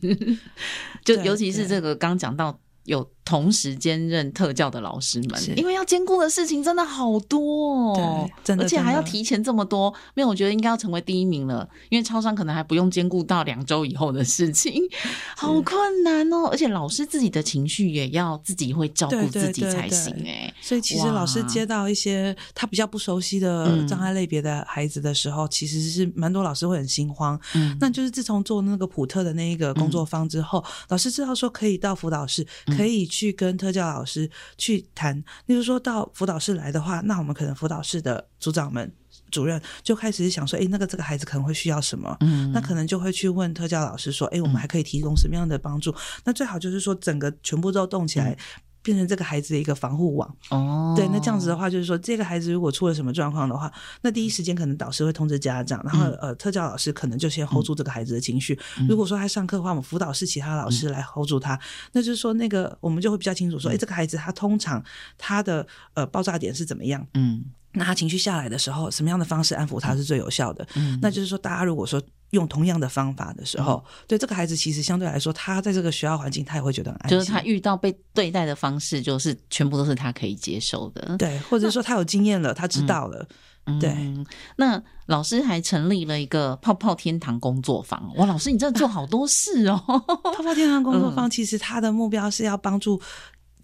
[1.04, 3.17] 就尤其是这个刚刚讲到有。
[3.28, 14.82] 同时兼任特教的老师们，因为要兼顾的事情真的好多哦，真的，而且还要提前这么多，没有，我觉得应该要成为第一名了，因为超商可能还不用兼顾到两周以后的事情，
[15.36, 33.06] 好困难哦，而且老师自己的情绪也要自己会照顾自己才行哎，所以其实老师接到一些他比较不熟悉的障碍类别的孩子的时候，嗯、其实是蛮多老师会很心慌，嗯，那就是自从做那个普特的那一个工作坊之后，嗯、老师知道说可以到辅导室，可以。
[33.18, 38.92] 去跟特教老师去谈，例如说到辅导室来的话，那我们可能辅导室的组长们、
[39.32, 42.16] 主任就开始想说，哎，那个这个孩子可能会需要什么？
[42.20, 45.90] 嗯，那可能就会去问特教老师说，哎，我们还可以提供什么样的帮助？
[45.90, 48.32] 嗯、那最好就是说，整个全部都动起来。
[48.32, 48.38] 嗯
[48.88, 50.36] 变成这个孩子的一个防护网。
[50.50, 53.70] 哦，对，那这样子的话，就是说这个孩子如果出了什么状况的话，
[54.02, 58.58] 那第一时间可能导师会通知家长，然后呃，特教老师可能就先 hold 住这个孩子的情绪。
[58.88, 61.60] 如果说他上课的话，我们辅导室其他老师来 hold 住他，
[61.92, 64.82] 那就是说那个我们就会比较清楚说，哎，这个孩子他通常
[65.18, 67.06] 他的呃爆炸点是怎么样？
[67.16, 67.44] 嗯，
[67.78, 70.68] 那他情绪下来的时候，什么样的方式安抚他是最有效的？
[70.76, 72.02] 嗯，那就是说大家如果说。
[72.32, 77.18] 用同样的方法的时候，嗯、对这个孩子其实相对来说，他在这个学校环境，他也会觉得很安心。
[77.18, 81.16] 就是他遇到被对待的方式，就是全部都是他可以接受的。
[81.16, 83.26] 对，或者说他有经验了，他知道了。
[83.64, 84.26] 嗯、对、嗯，
[84.58, 88.14] 那老师还成立了一个泡泡天堂工作坊。
[88.18, 89.82] 哇，老师你真的做好多事哦！
[89.88, 93.02] 泡泡天堂工作坊其实他的目标是要帮助。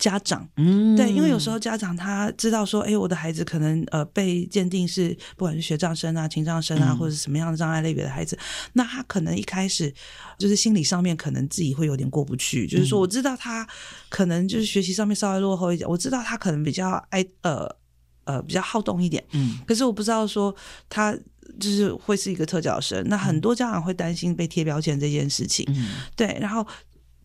[0.04, 8.38] 家长，嗯，对，因为有时候家长他知道说，哎，我的孩子可能呃被鉴定是不管是学障生啊、情障生啊，嗯、或者什么样的障碍类别的孩子，
[8.74, 9.94] 那他可能一开始
[10.38, 13.66] 就是心理上面可能自己会有点过不去，嗯、就是说我知道他
[14.10, 17.66] 可能就是学习上面稍微落后一点，我知道他可能比较爱呃
[18.26, 20.54] 呃比较好动一点，嗯，可是我不知道说
[20.90, 21.18] 他
[21.62, 26.68] 就是会是一个特教生，那很多家长会担心被贴标签这件事情，嗯，对，然后。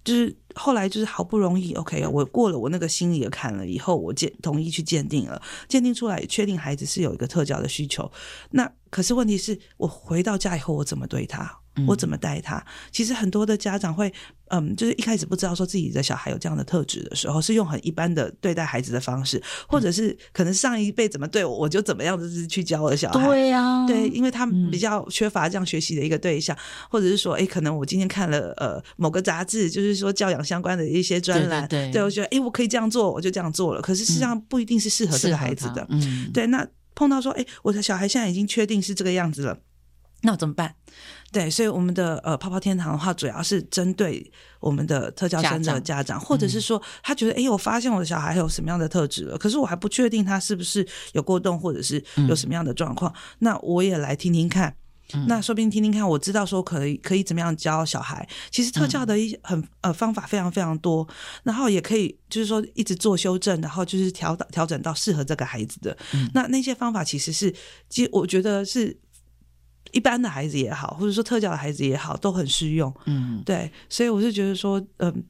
[0.09, 8.11] 就是后来就是好不容易，OK，我过了我那个心理的坎了以后，我鉴同意去鉴定了，鉴定出来确定孩子是有一个特教的需求。
[8.53, 11.59] 那可是问题是我回到家以后，我怎么对他？
[11.87, 12.65] 我怎么带他？
[12.91, 14.13] 其实很多的家长会，
[14.49, 23.27] 嗯，就是一开始不知道说自己的小孩有这样的特质的时候，是用很一般的对待孩子的方式，或者是可能上一辈怎么对我，我就怎么样子去教我的小孩。
[23.27, 26.61] 对呀、啊，对，因为他们比较缺乏这样学习的一个对象，嗯、
[26.91, 33.83] 或者是说，哎，可能我今天看了呃某个杂志，就是说教养相关的一些专栏，对，我觉得，哎，我可以这样做，我就这样做了。
[33.83, 35.87] 可是实际上不一定是适合这个孩子的。
[35.91, 39.59] 嗯，对，那碰到说，哎，我的小孩现在已经确定是这个样子了。
[40.23, 40.75] 那我怎么办？
[41.31, 53.13] 对，所以我们的呃泡泡天堂的话，主要是针对我们的特教生的家长，或者是说他觉得，哎、嗯，我发现我的小孩有什么样的特质了，可是我还不确定他是不是有过动，或者是有什么样的状况。
[53.13, 54.75] 嗯、那我也来听听看，
[55.13, 58.27] 嗯、那说不定听听看，我知道说可以可以怎么样教小孩。
[58.51, 61.07] 其实特教的一很呃方法非常非常多，
[61.43, 65.95] 然后也可以就是说一直做修正，然后就是调调整到适合这个孩子的。
[66.15, 67.55] 嗯、那那些方法其实是，
[67.91, 68.99] 其实我觉得是。
[69.93, 72.93] 一般的孩子也好，或者说特教的孩子也好，都很适用。
[73.07, 75.25] 嗯，对，所以我是觉得说，嗯，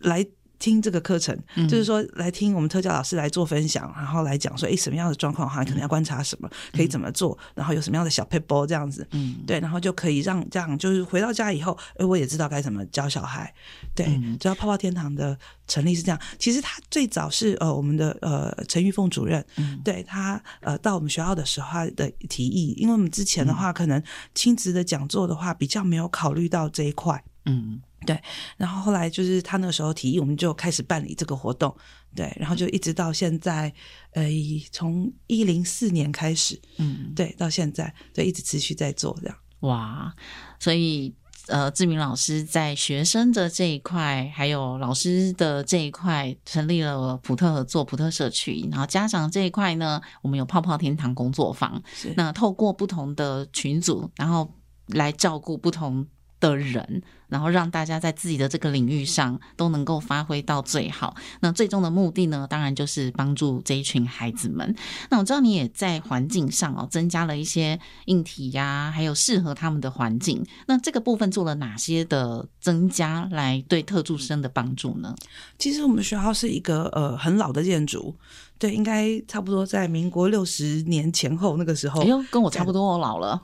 [0.00, 0.26] 来。
[0.58, 13.52] 听这个课程，就是说来听我们特教老师来做分享，然后来讲说，哎，什么样的状况哈，可能要观察什么，可以怎么做，然后有什么样的小 paper 这样子，嗯，对，然后就可以让这样，就是回到家以后，哎，我也知道该怎么教小孩。
[13.94, 19.44] 对，主要泡泡天堂的成立是这样，其实他最早是呃我们的呃陈玉凤主任，
[19.84, 24.02] 对他呃到我们学校的时候他的提议，因为我们之前的话可能
[24.34, 27.80] 亲子的讲座的话比较没有考虑到这一块，嗯。
[28.06, 28.20] 对，
[28.56, 31.74] 然后后来就是他那个时候提议，我们就开始办理这个活动。
[32.14, 33.72] 对，然后就一直到现在，
[34.12, 34.24] 呃，
[34.72, 39.36] 从一零四年开始，嗯，对，到现在，对，一直持续在做这样。
[39.60, 40.12] 哇，
[40.58, 41.14] 所以
[41.48, 54.50] 呃，志明老师在学生的这一块，还有老师的这一块，成立了普特合作、普特社区，然后家长这一块呢，我们有泡泡天堂工作坊，是那透过不同的群组，然后
[54.86, 56.06] 来照顾不同
[56.40, 57.02] 的人。
[57.28, 61.14] 然后让大家在自己的这个领域上都能够发挥到最好。
[61.40, 64.74] 那最终的目的呢，当然就是帮助这一群孩子们。
[65.10, 70.42] 那我知道你也在环境上哦，增加了一些硬体呀，还有适合他们的环境。
[70.68, 75.14] 那这个部分做了哪些的增加，来对特助生的帮助呢？
[75.58, 78.16] 其实我们学校是一个呃很老的建筑，
[78.58, 82.00] 对，应该差不多在民国六十年前后那个时候。
[82.00, 83.42] 哎呦，跟我差不多我老了。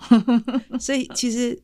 [0.81, 1.63] 所以其实。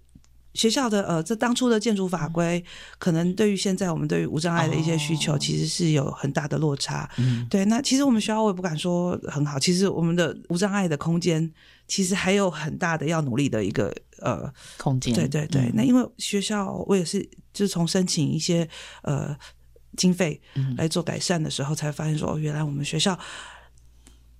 [0.54, 2.62] 学校的呃，这当初的建筑法规，
[2.98, 7.08] 可能对于现在我们对于无障碍的一些需求，其实是有很大的落差。
[7.18, 11.50] 哦、对，那其实我们学校我也不敢说很好，其实我们的无障碍的空间，
[11.86, 15.14] 其实还有很大的要努力的一个呃空间。
[15.14, 17.20] 对对对，嗯、那因为学校我也是，
[17.52, 18.68] 就是从申请一些
[19.02, 19.36] 呃
[19.96, 20.40] 经费
[20.76, 23.18] 来做改善的时候，才发现说，哦，原来我们学校。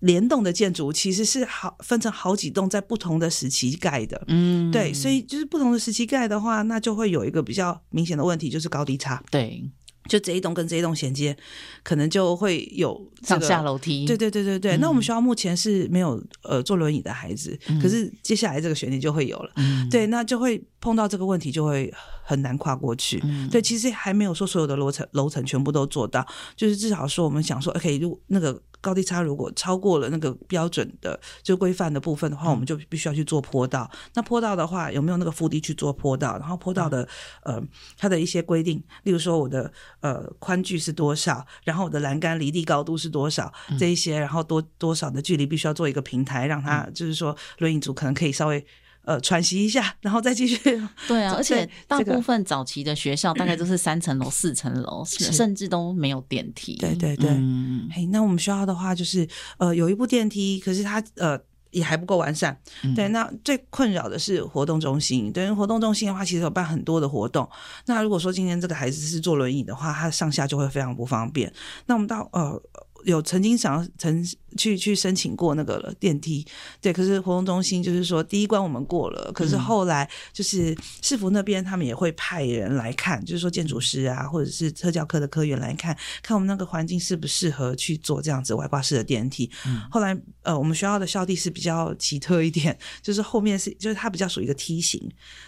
[0.01, 4.23] 联动的建筑其实是好分成好几栋，在不同的时期盖的。
[4.29, 9.23] 嗯，对，所以就是不同的时期盖的话，那就会有一个比较明显的问题，就是高低差。
[9.31, 9.63] 对，
[10.09, 11.37] 就这一栋跟这一栋衔接，
[11.83, 14.07] 可能就会有、这个、上下楼梯。
[14.07, 14.77] 对对对对对。
[14.77, 19.53] 嗯、那我们学校目前是没有呃坐轮椅的孩子，嗯、可是接下来这个学年就会有了。
[19.57, 23.21] 嗯，对，那就会碰到这个问题，就会很难跨过去。
[23.23, 28.63] 嗯，对，其实还没有说所有的楼层楼层全部都做到，就是至少说我们想说，OK，如果那个。
[28.81, 33.91] 高低差如果超过了那个标准的就规范的部分的话，我们就必须要去做坡道。
[34.15, 36.39] 那坡道的话，有没有那个腹地去做坡道？
[36.39, 37.07] 然后坡道的
[37.43, 37.63] 呃，
[37.97, 48.65] 它的一些规定，例如说我的呃宽距是多少，然后我的栏杆离地高度是多少，这一些，然后多多少的距离必须要做一个平台，让它就是说轮椅族可能可以稍微。
[49.11, 50.57] 呃，喘息一下，然后再继续。
[51.09, 56.77] 对啊，而且大部分早期的学校大概都是三层楼、 四层楼，甚至都没有电梯。
[56.77, 59.27] 对对对，嗯，嘿，那我们学校的话就是，
[59.59, 61.37] 呃，有一部电梯，可是它呃
[61.73, 62.57] 也还不够完善。
[62.85, 65.33] 嗯、对，那最困扰的是活动中心。
[65.33, 67.51] 对，活动中心的话，其实有办很多的活动。
[67.87, 71.53] 那如果说今天这个孩子是坐轮椅的话，他上下就会非常不方便。
[71.87, 72.63] 那我们到呃。
[73.07, 74.23] 有曾经想曾
[74.57, 76.45] 去去申请过那个了电梯，
[76.81, 89.49] 对，可是活动中心就是说第一关我们过了，可是后来就是市府那边他们也会派人来看，就是说建筑师啊，或者是特教科的科员来看看我们那个环境适不适合去做这样子外挂式的电梯。
[89.67, 95.01] 嗯、后来呃，我们学校的校地是比较奇特一点，就是后面是就是它比较属于一个梯形，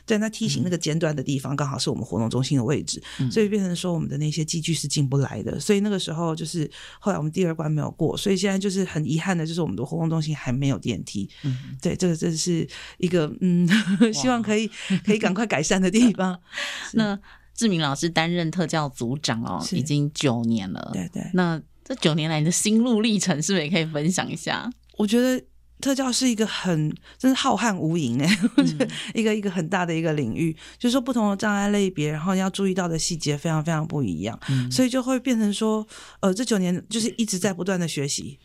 [0.07, 7.33] 对，那梯形那个尖端的地方刚好是我们活动中心的位置，嗯、所以变成说我们的那些机具是进不来的，所以那个时候就是后来我们。
[7.33, 11.29] 第二关没有过，所以现在就是很遗憾的，就是我们的活动中心还没有电梯。
[11.43, 13.67] 嗯，对，这个这是一个嗯，
[14.13, 14.71] 希望可以
[15.05, 16.39] 可以赶快改善的地方。
[16.93, 17.19] 那
[17.55, 20.91] 志明老师担任特教组长哦，已经九年了。
[20.93, 21.23] 对对。
[21.35, 24.71] 那这九年来的心路历程，是不是也可以分享一下？
[24.99, 25.43] 我觉得。
[25.81, 35.85] 特教是一个很真是浩瀚无垠哎， 嗯、一个一个很大的一个领域，就是说不同的障碍类别，然后要注意到的细节非常非常不一样，嗯、所以就会变成说，
[36.21, 38.39] 呃，这九年就是一直在不断的学习，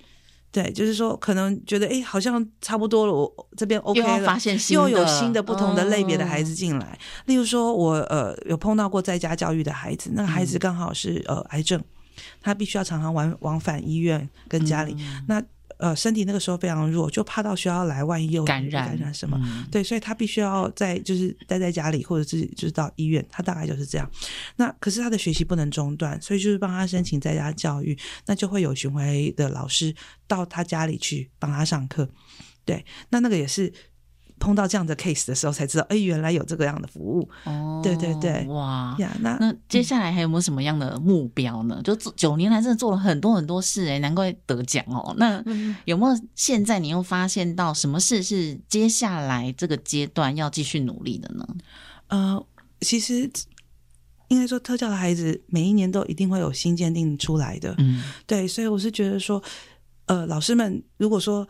[0.52, 11.82] 对，就是说可能觉得哎，好像差不多了，我这边 OK 了，又发现又有新的不同的类别的孩子进来，哦、例如说我呃有碰到过在家教育的孩子，那个孩子刚好是呃癌症，
[12.42, 15.44] 他必须要常常往往返医院跟家里，嗯、那。
[15.78, 19.40] 呃，身体那个时候非常弱，就怕到学校来，万一又感染感染什么？
[19.44, 24.10] 嗯、对，所以他必须要在就是待在家里，或者是就是到医院，他大概就是这样。
[24.56, 29.96] 那可是他的学习不能中断，所以就是帮他申请在家教育，那就会有巡回的老师
[30.28, 32.10] 到他家里去帮他上课。
[32.66, 33.72] 对，那那个也是。
[34.40, 37.30] 碰到这样的 case 的时候，才知道，哎，原来有这个样的服务。
[37.44, 41.76] 哦，对对对，哇呀，那那接下来还有没有什么样的目标呢？
[41.80, 45.14] 嗯、就九年来真的做了很多很多事，哎，难怪得奖哦。
[45.18, 45.44] 那
[45.86, 51.48] 有没有现在你又发现到什么事是接下来这个阶段要继续努力的呢？
[52.08, 52.46] 呃，
[52.82, 53.30] 其实
[54.28, 57.74] 应该说，特教的孩子每一年都一定会有新鉴定出来的。
[57.78, 59.42] 嗯，对，所以我是觉得说。
[60.08, 61.46] 呃，老师们如果说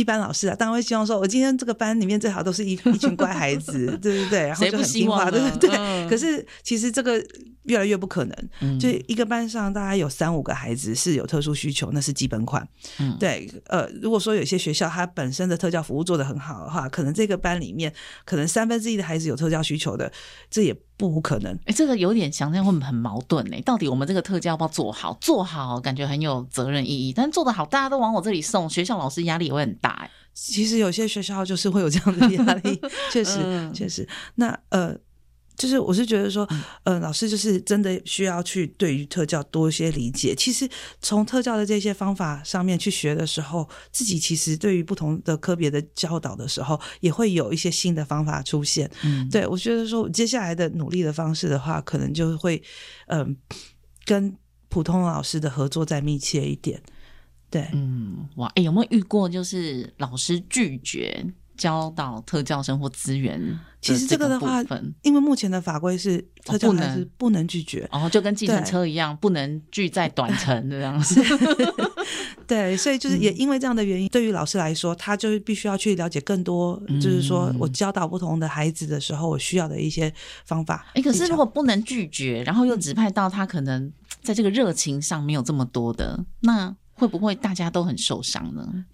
[0.00, 5.70] 一般老师啊，当然会希望说，我今天这个班里面最好都是一 一群乖孩子， 对对对，然后就很听话，对不对。
[5.76, 7.22] 嗯、可是其实这个
[7.64, 8.48] 越来越不可能。
[8.60, 12.66] 嗯，就一个班上大概有三五个孩子是有特殊需求，那是基本款。
[12.98, 17.92] 嗯，对，呃，如果说有些学校它本身的特教服务做得很好的话，可能这个班里面
[18.24, 20.10] 可能三分之一的孩子有特教需求的，
[20.50, 21.52] 这也不无可能。
[21.66, 25.16] 哎，这个有点想象会很矛盾哎，到底我们这个特教要不要做好？
[25.20, 30.10] 做好感觉很有责任意义，但做得好，大家都往我这里送，学校老师压力也会很大哎。
[30.32, 32.80] 其实有些学校就是会有这样的压力，
[33.12, 34.08] 确实，嗯、确实。
[34.36, 34.96] 那呃。
[35.56, 36.48] 就是我是觉得说，
[36.84, 40.34] 呃，老师就是真的需要去对于特教多一些理解。
[40.34, 40.66] 其实
[41.02, 48.90] 从特教的这些方法上面去学的时候，自己其实对于不同的科别的教导的时候，也会有一些新的方法出现。
[49.04, 52.62] 嗯，对，我觉得说接下来的努力的方式的话，可能就会
[53.08, 53.56] 嗯、呃，
[54.06, 54.34] 跟
[54.70, 56.82] 普通老师的合作再密切一点。
[57.50, 61.24] 对，嗯，哇，哎，有没有遇过就是老师拒绝
[61.56, 63.58] 教导特教生或资源？
[63.82, 64.62] 其实这个的话，
[65.00, 71.18] 因为目前的法规是特教还是不能拒绝，然哦，就跟计程车一样，不能拒载短程这样子。
[72.46, 80.12] 对，所以就是也因为这样的原因，对于老师来说，他就是必须要去了解更多，就是说我教导不同的孩子的时候，我需要的一些
[80.44, 80.86] 方法。
[80.92, 83.90] 哎，可是如果不能拒绝，然后又指派到他可能
[84.22, 88.84] 在这个热情上没有这么多的，那会不会大家都很受伤呢？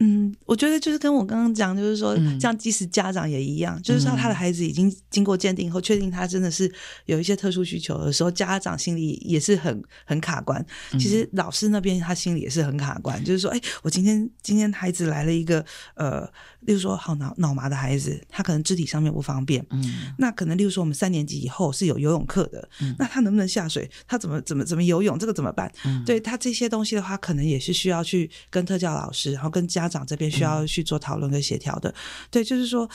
[0.00, 6.70] 嗯，我觉得就是跟我刚刚讲，就是说，像即使家长也一样，嗯、就是说他的孩子已经经过鉴定后，确定他真的是
[7.06, 10.64] 有一些特殊需求的时候，家长心里也是很很卡关。
[10.92, 16.28] 其实老师那边他心里也是很卡关，就是说，哎，我今天今天孩子来了一个呃。
[16.66, 19.64] 例如说，好脑脑麻的孩子，他可能肢体上面不方便。
[19.70, 22.68] 嗯，那可能例如说，我们三年级以后是有游泳课的。
[22.82, 23.90] 嗯，那他能不能下水？
[24.06, 25.18] 他怎么怎么怎么游泳？
[25.18, 25.72] 这个怎么办？
[25.86, 31.90] 嗯，对他这些东西的话，可能也是需要去跟特教老师，然后跟家长这边需要去做讨论跟协调的。
[31.90, 31.94] 嗯，
[32.30, 32.88] 对，就是说。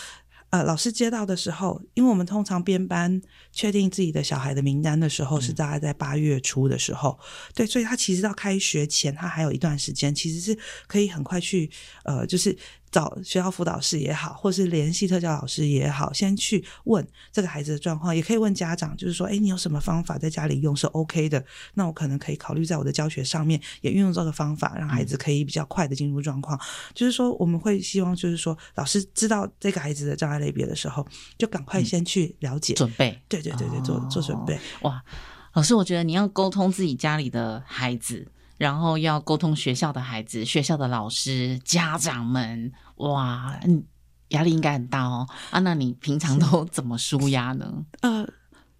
[0.52, 3.20] 呃，老师接到的时候，因为我们通常编班
[3.52, 11.70] 确定自己的小孩的名单的时候，是大概在八月初的时候，嗯、对，所以他其实到开学前，他还有一段时间，其实是可以很快去，
[12.06, 12.56] 呃，就是。
[12.96, 21.44] 找学校辅导室也好，或是联系特教老师也好，先去问这个孩子的状况，也可以问家长，就是说，哎，你有什么方法在家里用是 OK 的？
[21.74, 26.58] 那我可能可以考虑在我的教学上面也运用这个方法，让孩子可以比较快的进入状况。
[26.58, 31.06] 嗯、就是说，我们会希望，就是说，老师知道这个孩子的障碍类别的时候，
[31.38, 33.22] 就赶快先去了解、准备。
[33.28, 34.58] 对对对对，做做准备。
[34.84, 35.04] 哇，
[35.52, 38.26] 老师，我觉得你要沟通自己家里的孩子。
[38.58, 43.84] 然后要沟通学校的孩子、学校的老师、家长们，哇，嗯，
[44.30, 45.28] 压力应该很大哦。
[45.52, 47.86] 啊，那你平常都怎么舒压呢？
[48.02, 48.26] 呃，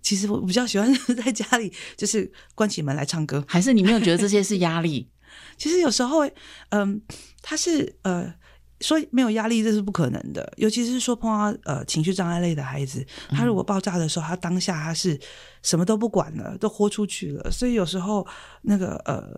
[0.02, 3.44] 其实我比较喜欢在家里，就是关起门来唱歌。
[3.48, 5.10] 还是你没有觉得这些是压力？
[5.58, 6.26] 其实有时候，
[6.70, 8.34] 嗯、呃，他是呃，
[8.80, 10.54] 说没有压力这是不可能的。
[10.56, 15.20] 尤其是说碰到呃情绪障碍类的孩子，他如果爆炸的时候，他当下他是
[15.62, 17.52] 什么都不管了，都豁出去了。
[17.52, 18.26] 所以有时候
[18.62, 19.38] 那个呃。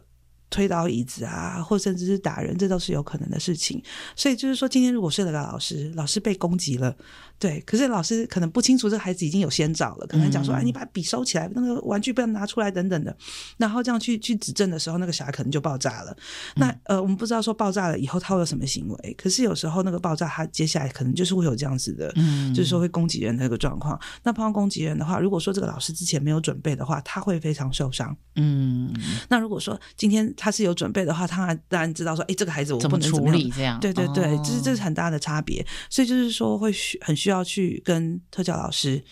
[0.49, 3.81] 推倒椅子啊，或甚至是打人，这都是有可能的事情。
[4.15, 6.95] 所以就是说，今天如果是那个老师，老师被攻击了，
[7.39, 13.15] 对，可是老师可能不清楚这个孩子已经有先兆了，可能讲说，哎、嗯，你把笔收起来，那个玩具不要拿出来，等等的。
[13.57, 16.11] 然后这样去去指正的时候，那个小孩可能就爆炸了。
[16.55, 23.99] 嗯、那呃，我们不知道说爆炸了以后他会有什么行为，可是有时候那个爆炸，他接下来可能就是会有这样子的，嗯，就是说会攻击人的一个状况。
[24.23, 28.15] 那碰到攻击人的话，如果说这个老师之前没有准备的话，他会非常受伤。
[28.35, 28.93] 嗯，
[29.29, 30.27] 那如果说今天。
[30.35, 33.79] 他是有准备的话，他当然知道说，哎，这个孩子我不能怎么处理这样。
[33.79, 35.65] 对对对，这、哦、是这是很大的差别。
[35.89, 36.71] 所以就是说，会
[37.01, 39.03] 很需要去跟特教老师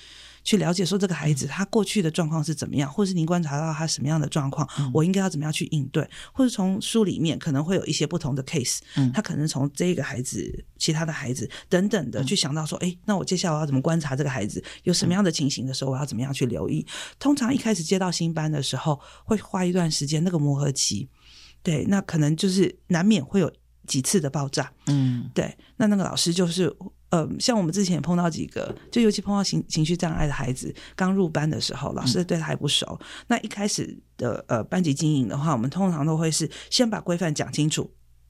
[0.44, 16.86] 去了解，说这个孩子他过去的状况是怎么样，或是您观察到他什么样的状况，嗯、我应该要怎么样去应对，或者从书里面可能会有一些不同的 case，、嗯、他可能从这个孩子、其他的孩子等等的去想到说，那我接下来我要怎么观察这个孩子，有什么样的情形的时候，我要怎么样去留意。
[17.18, 21.10] 通常一开始接到新班的时候，会花一段时间那个磨合期。
[21.64, 23.52] 对，那可能就是难免会有
[23.88, 24.72] 几次的爆炸。
[24.86, 26.72] 嗯，对，那那个老师就是，
[27.16, 32.86] 呃，像我们之前碰到几个，就尤其碰到情情绪障碍的孩子，刚入班的时候，老师对他还不熟。
[33.00, 37.90] 嗯、那一开始的呃班级经营的话，我们通常都会是先把规范讲清楚。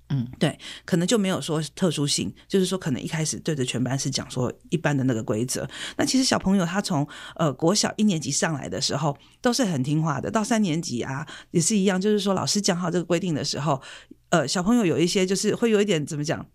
[0.09, 0.55] 嗯，对，
[0.85, 5.67] 可能就没有说特殊性，就是说可能一开始对着全班是讲说一般的那个规则。
[5.97, 7.07] 那其实小朋友他从
[7.37, 13.81] 呃国小一年级上来的时候都是很听话的，到三年级啊也是一样，就是说老师讲好这个规定的时候，
[14.29, 16.45] 呃小朋友有一些就是会有一点怎么讲，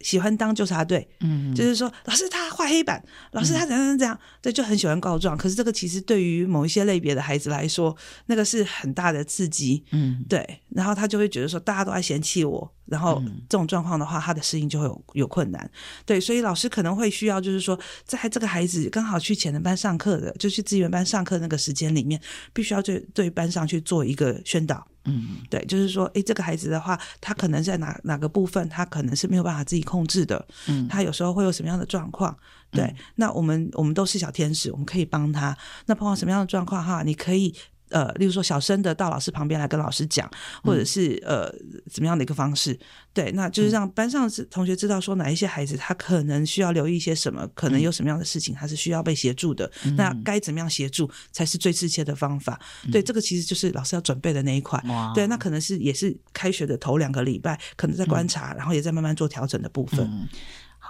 [0.00, 5.36] 喜欢当纠察队，嗯，就是说老师他画黑板，老师他怎样怎样对，就很喜欢告状。
[5.36, 7.96] 可是这个其实对于某一些类别的孩子来说，
[8.26, 10.62] 那个是很大的刺激，嗯，对。
[10.70, 15.70] 然后他就会觉得说大家都在嫌弃我，然后这种状况的话，他的适应就会有有困难。
[16.06, 22.20] 对，所以老师可能会需要就是说，在这个孩子刚好去潜能班上课的，就去资源班上课那个时间里面，
[22.52, 24.86] 必须要对对班上去做一个宣导。
[25.04, 30.46] 嗯，对，就是说，诶，这个孩子的话，他可能在哪哪个部分，他可能是没有办法自己控制的。
[30.68, 32.36] 嗯，他有时候会有什么样的状况？
[32.70, 35.56] 对，嗯、那我们我们都是小天使，我们可以帮他。
[35.86, 37.54] 那碰到什么样的状况哈，你可以。
[37.90, 40.30] 呃，例如说小声的到老师旁边来跟老师讲，
[40.62, 41.52] 或者是呃
[41.90, 42.78] 怎么样的一个方式，
[43.12, 52.58] 对，那就是让班上同学知道说哪一些孩子他可能需要留意一些什么，可能有什么样的事情他是需要被协助的，嗯、那该怎么样协助才是最适切的方法？
[52.84, 54.82] 嗯、对，这个其实就是老师要准备的那一块。
[55.14, 60.28] 对，那可能是也是开学的头两个礼拜，可能在观察，嗯、然后也在慢慢做调整的部分。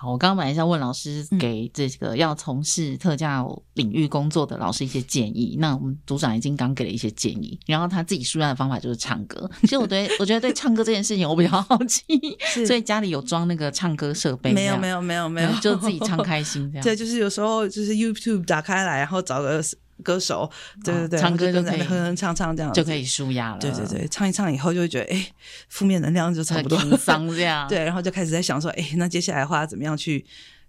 [0.05, 5.57] 我刚刚本来想问老师，给这个要从事特教领域工作的老师一些建议。
[5.59, 9.51] 那我们组长已经刚给了一些建议，然后他自己舒压的方法就是唱歌。
[9.61, 12.05] 其实我对我觉得对唱歌这件事情我比较好奇，
[12.66, 14.53] 所以家里有装那个唱歌设备？
[14.53, 16.82] 没有，没有，没有，没有，就自己唱开心这样。
[16.84, 19.62] 对，就是有时候就是 YouTube 打开来，然后找个。
[20.01, 20.51] 歌手，
[20.84, 23.59] 对对对，唱歌就在那哼哼唱唱这样就可以舒压了。
[23.59, 25.26] 对对对，唱一唱以后就会觉得，哎，
[25.68, 27.66] 负面能量就差不多很丧这样。
[27.70, 30.24] 对，然后就开始在想说，哎，那接下来的话怎么样去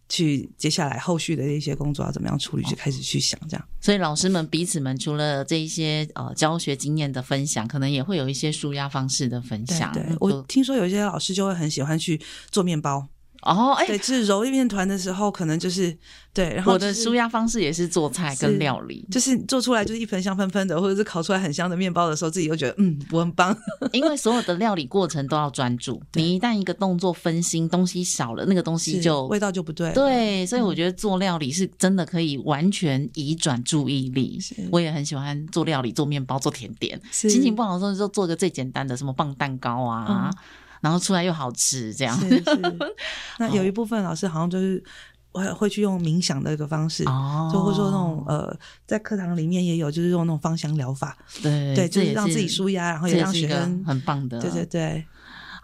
[0.09, 3.67] 去接下来后续的一些工作要怎么样处理，就开始去想这样。
[3.79, 9.91] 所以老师们彼此们除了这一些呃教学经验的分享，可能也会有一些舒压方式的分享。
[9.93, 12.19] 对，我听说有一些老师就会很喜欢去
[12.49, 13.07] 做面包。
[13.41, 15.95] 哦，哎，对，就是揉面团的时候，可能就是
[16.33, 16.53] 对。
[16.53, 23.57] 然后、就是、我的舒压方式也是做菜跟料理，就是做出来就是一盆香喷喷的，或者是烤出来很香的面包的时候，自己又觉得嗯，我很棒。
[23.91, 29.91] 因为所有的料理过程都要专注，你一旦一个动作分心，东西少了，那个东西就味道就不对。
[29.93, 34.39] 对，所以我觉得做料理是真的可以完全移转注意力。
[34.71, 37.01] 我也很喜欢做料理、做面包、做甜点。
[37.11, 40.29] 心情不好的时候就做个最简单的，什么棒蛋糕啊。
[40.31, 40.37] 嗯
[40.81, 42.77] 然后出来又好吃，这样是是。
[43.39, 44.83] 那有一部分老师好像就是
[45.31, 48.53] 会会去用冥想的一个方式，哦，就会说那种呃，
[48.85, 55.05] 在课堂里面也有，就是用那种芳香疗法，对对，就是让自己舒压，然后也让学生很棒的，对对对。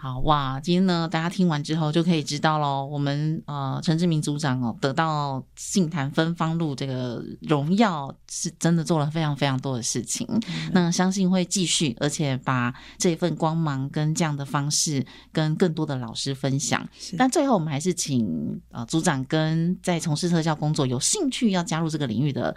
[0.07, 2.85] 好哇，今天呢，大家听完之后就可以知道喽。
[2.85, 10.25] 我们呃，陈志明组长哦，得到杏坛芬芳路这个荣耀，是真的做了非常非常多的事情。
[10.29, 16.87] 嗯、那相信会继续，而且把这份光芒跟这样的方式跟更多的老师分享。
[17.17, 22.55] 但最后，我们还是请呃组长跟在从事特教工作有兴趣要加入这个领域的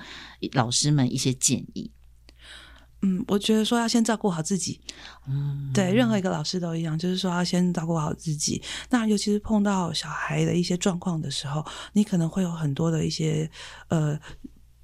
[0.52, 1.90] 老师们一些建议。
[3.02, 4.80] 嗯，我觉得说要先照顾好自己，
[5.26, 8.62] 嗯，对，任何一个老师都一样，就是说要先照顾好自己。
[8.90, 13.50] 那尤其是碰到小孩的一些状况的时候，你可能会有很多的一些
[13.88, 14.18] 呃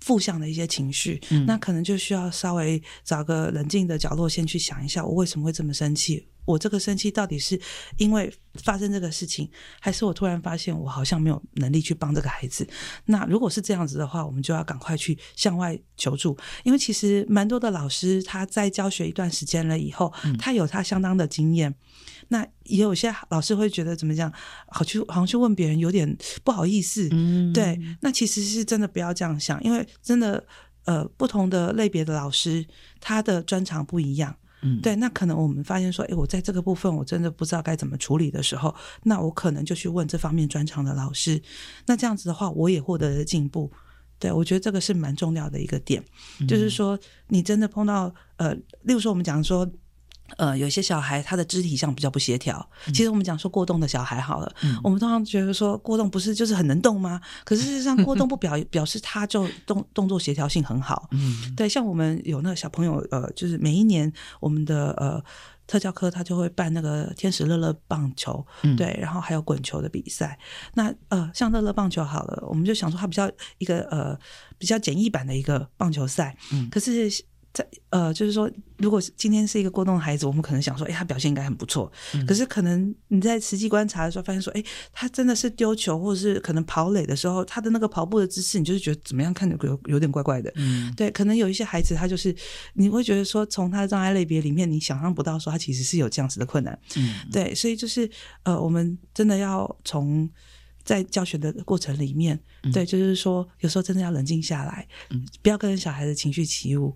[0.00, 6.26] 负向的一些情绪，嗯，那可能就需要稍微找个冷静的角落，先去想一下，我为什么会这么生气。
[6.46, 7.60] 我这个生气到底是
[7.98, 12.66] 因为发生这个事情，还是我突然发现我好像没有能力去帮这个孩子？
[13.04, 16.34] 那如果是这样子的话，我们就要赶快去向外求助，
[16.64, 21.74] 因为其实蛮多的老师他在教学一段时间了以后，他有他相当的经验。
[22.28, 24.32] 那也有些老师会觉得怎么讲，
[24.68, 27.08] 好去好像去问别人有点不好意思。
[27.12, 27.78] 嗯，对。
[28.00, 30.44] 那其实是真的不要这样想，因为真的
[30.86, 32.66] 呃，不同的类别的老师
[33.00, 34.34] 他的专长不一样。
[34.66, 41.40] 嗯，对，那可能我们发现说，哎，我在这个部分我真的不知道该怎么处理的时候，那我可能就去问这方面专长的老师。
[41.86, 43.70] 那这样子的话，我也获得了进步。
[44.18, 46.02] 对，我觉得这个是蛮重要的一个点，
[46.40, 46.98] 嗯、就是说
[47.28, 49.70] 你真的碰到呃，例如说我们讲说。
[50.36, 52.68] 呃，有些小孩他的肢体上比较不协调。
[52.86, 57.20] 嗯、其实我们讲说过动的小孩好了，嗯、我们通常觉得说过动不是就是很能动吗？
[57.44, 61.08] 可是事实上过动不表 表示他就动动作协调性很好。
[61.12, 65.22] 嗯，对，像我们有那个小朋友，呃，就是每一年我们的呃
[65.66, 70.38] 特教科他就会办那个天使乐乐棒球，嗯、对，然后还有滚球的比赛。
[70.74, 74.18] 那呃，像乐乐棒球好了，我们就想说他比较一个呃
[74.58, 76.36] 比较简易版的一个棒球赛。
[76.52, 77.10] 嗯，可是。
[77.56, 81.90] 在呃，就是说，如果今天是一个过动的孩子，我们可能想说，哎，他表现应该很不错。
[82.12, 90.52] 嗯、可是可能你在实际观察的时候，发现说，哎，他真的是丢球，或者是可能跑垒的时候，他的那个跑步的姿势，你就是觉得怎么样看着有有点怪怪的。
[90.56, 92.36] 嗯，对，可能有一些孩子，他就是
[92.74, 96.78] 你会觉得说，从他的障碍类别里面，你想象不到说他其实是有这样子的困难。
[96.96, 98.06] 嗯，对，所以就是
[98.42, 100.28] 呃，我们真的要从
[100.84, 106.94] 在教学的过程里面，嗯、对，就是说有时候真的要冷静下来，嗯，不要跟小孩的情绪起舞。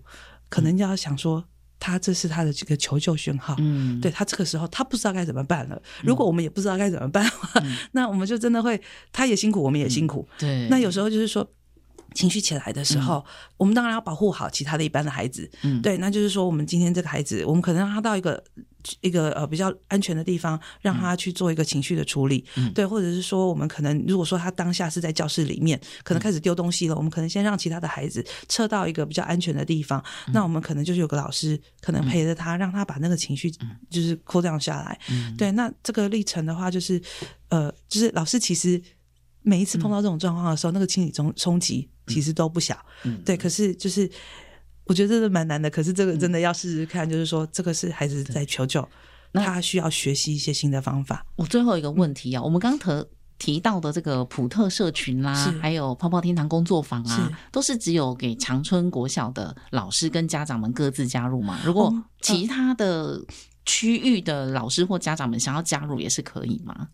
[0.51, 1.43] 可能就要想说，
[1.79, 3.55] 他这是他的这个求救讯号。
[3.57, 5.81] 嗯，对他这个时候他不知道该怎么办了。
[6.03, 8.79] 如果我们也不知道该怎么办的话，嗯、 那我们就真的会
[9.11, 10.27] 他也辛苦，我们也辛苦。
[10.33, 11.49] 嗯、对，那有时候就是说。
[12.13, 13.23] 情绪起来的时候，嗯、
[13.57, 15.49] 我们当然要保护好其他的一般的孩子。
[15.63, 18.43] 嗯，对，那就是说，我们今天这个孩子，我们可能让他到一个
[18.99, 22.43] 一个呃比较安全的地方，让他去做一个情绪的处理。
[22.55, 30.03] 嗯，对，或者是说，我们可能如果说他当下是在教室里面，可能开始丢东西了，嗯、我们可能先让其他的孩子撤到一个比较安全的地方。
[30.27, 33.49] 嗯、那我们可能就是有个老师，可能陪着他，让他把那个情绪
[33.89, 34.99] 就是扩张下来。
[35.09, 37.01] 嗯，对，那这个历程的话，就是
[37.49, 38.81] 呃，就是老师其实
[39.43, 41.87] 每一次碰到这种状况的时候，嗯、那个心理冲冲击。
[42.11, 44.09] 其实都不小，嗯，对，可是就是
[44.85, 45.69] 我觉得这是蛮难的。
[45.69, 48.87] 可是这个真的要试试看，就是说这个是孩子在求救，
[49.33, 51.25] 他需要学习一些新的方法。
[51.35, 53.05] 我最后一个问题啊，我们刚刚
[53.37, 61.59] 提到的这个普特社群啦，还有泡泡天堂工作坊啊，都是只有给长春国小的老师跟家长们各自加入吗？
[61.63, 63.21] 如果其他的。
[63.71, 66.89] 区域的老师或家长们想要加入也是可以吗？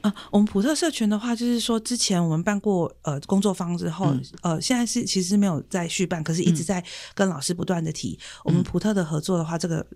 [0.00, 6.82] 呃，我们普特社群的话，就是说之前我们办过呃工作坊之后，嗯、呃，现在是其实没有在续办，可是一直在
[7.14, 9.86] 跟老师不断的提、嗯、我们普特的合作的话，这个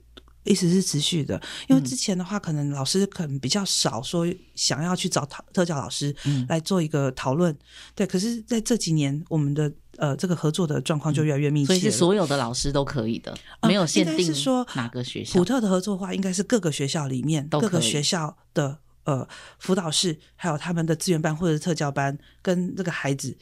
[0.45, 1.41] 意思是持续的。
[1.69, 5.25] 因为之前的话，可能老师可能比较少说想要去找
[5.55, 6.15] 特教老师
[6.49, 7.59] 来做一个讨论，嗯、
[7.95, 8.07] 对。
[8.07, 14.25] 可是在这几年，我们的呃，这个合作的状况就越来越密切，所以是所有的老师都可以的，没有限定。
[14.27, 15.39] 是说哪个学校？
[15.39, 19.27] 普特的合作的话，应该是各个学校里面，各个学校的呃
[19.59, 23.37] 辅导室，还有他们的资源班或者是特教班，跟这个孩子。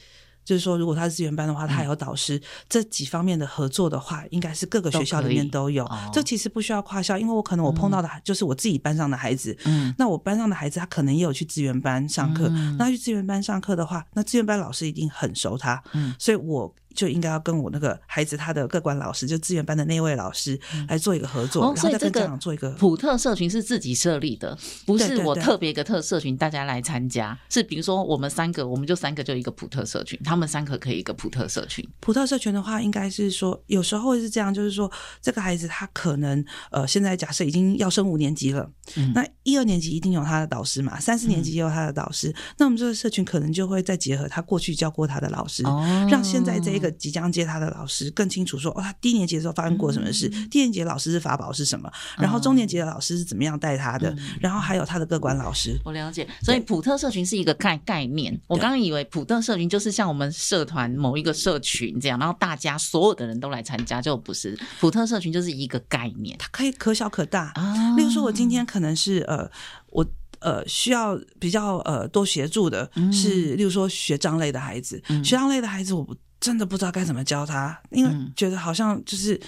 [0.45, 5.85] 就是说，如果他是资源班的话，他还有导师，嗯、这几方面的合作的话，应该是各个学校里面都有。
[5.85, 9.57] 都这其实不需要跨校，因为我可能我碰到的就是我自己班上的孩子。
[9.65, 12.49] 嗯，那我班上的孩子他可能也有去资源班上课。
[12.51, 15.83] 嗯、那去资源班上课的话，那资源班老师一定很熟他。
[15.93, 16.75] 嗯，所以我。
[16.95, 22.71] 就应该要跟我那个孩子他的各管老师，就资源班的那位老师来做一个合作，嗯、然后再跟家长做一个。
[22.73, 27.37] 普特社群是自己设立的，不是我特别一个特社群，大家来参加。
[27.49, 31.87] 是比如说我们三个，我们就三个就一个普特社群，他们三个可以一个普特社群。
[32.01, 34.91] 普特社群的话，应该是说有时候是这样，就是说
[35.21, 46.95] 这个孩子他可能呃现在假设已经要升五年级了，嗯、那一二年级一定有他的导师嘛，三四年级也有他的导师，嗯、那我们这个社群可能就会再结合他过去教过他的老师，哦、让现在这一个。
[47.05, 50.31] 即将接他的老师更清楚说，哦，他低年级的时候发生过什么事？
[50.33, 51.91] 嗯、低年级的老师是法宝是什么？
[52.17, 54.11] 然后中年级的老师是怎么样带他的？
[54.11, 55.77] 嗯、然后还有他的各管老师。
[55.85, 58.41] 我了解，所以普特社群是一个概概念。
[58.47, 67.97] 我刚刚以为普特社群就是像我们社团某一个社群这样，然后大家所有的人都来参加，就不是普特社群就是一个概念，它可以可小可大啊。
[67.97, 69.51] 例如说，我今天可能是呃，
[69.91, 70.07] 我。
[70.41, 76.07] 呃，需要比较呃多协助的是，例如说学障类的孩子，嗯、学障类的孩子，我
[76.45, 79.41] 真的不知道该怎么教他，因为觉得好像就是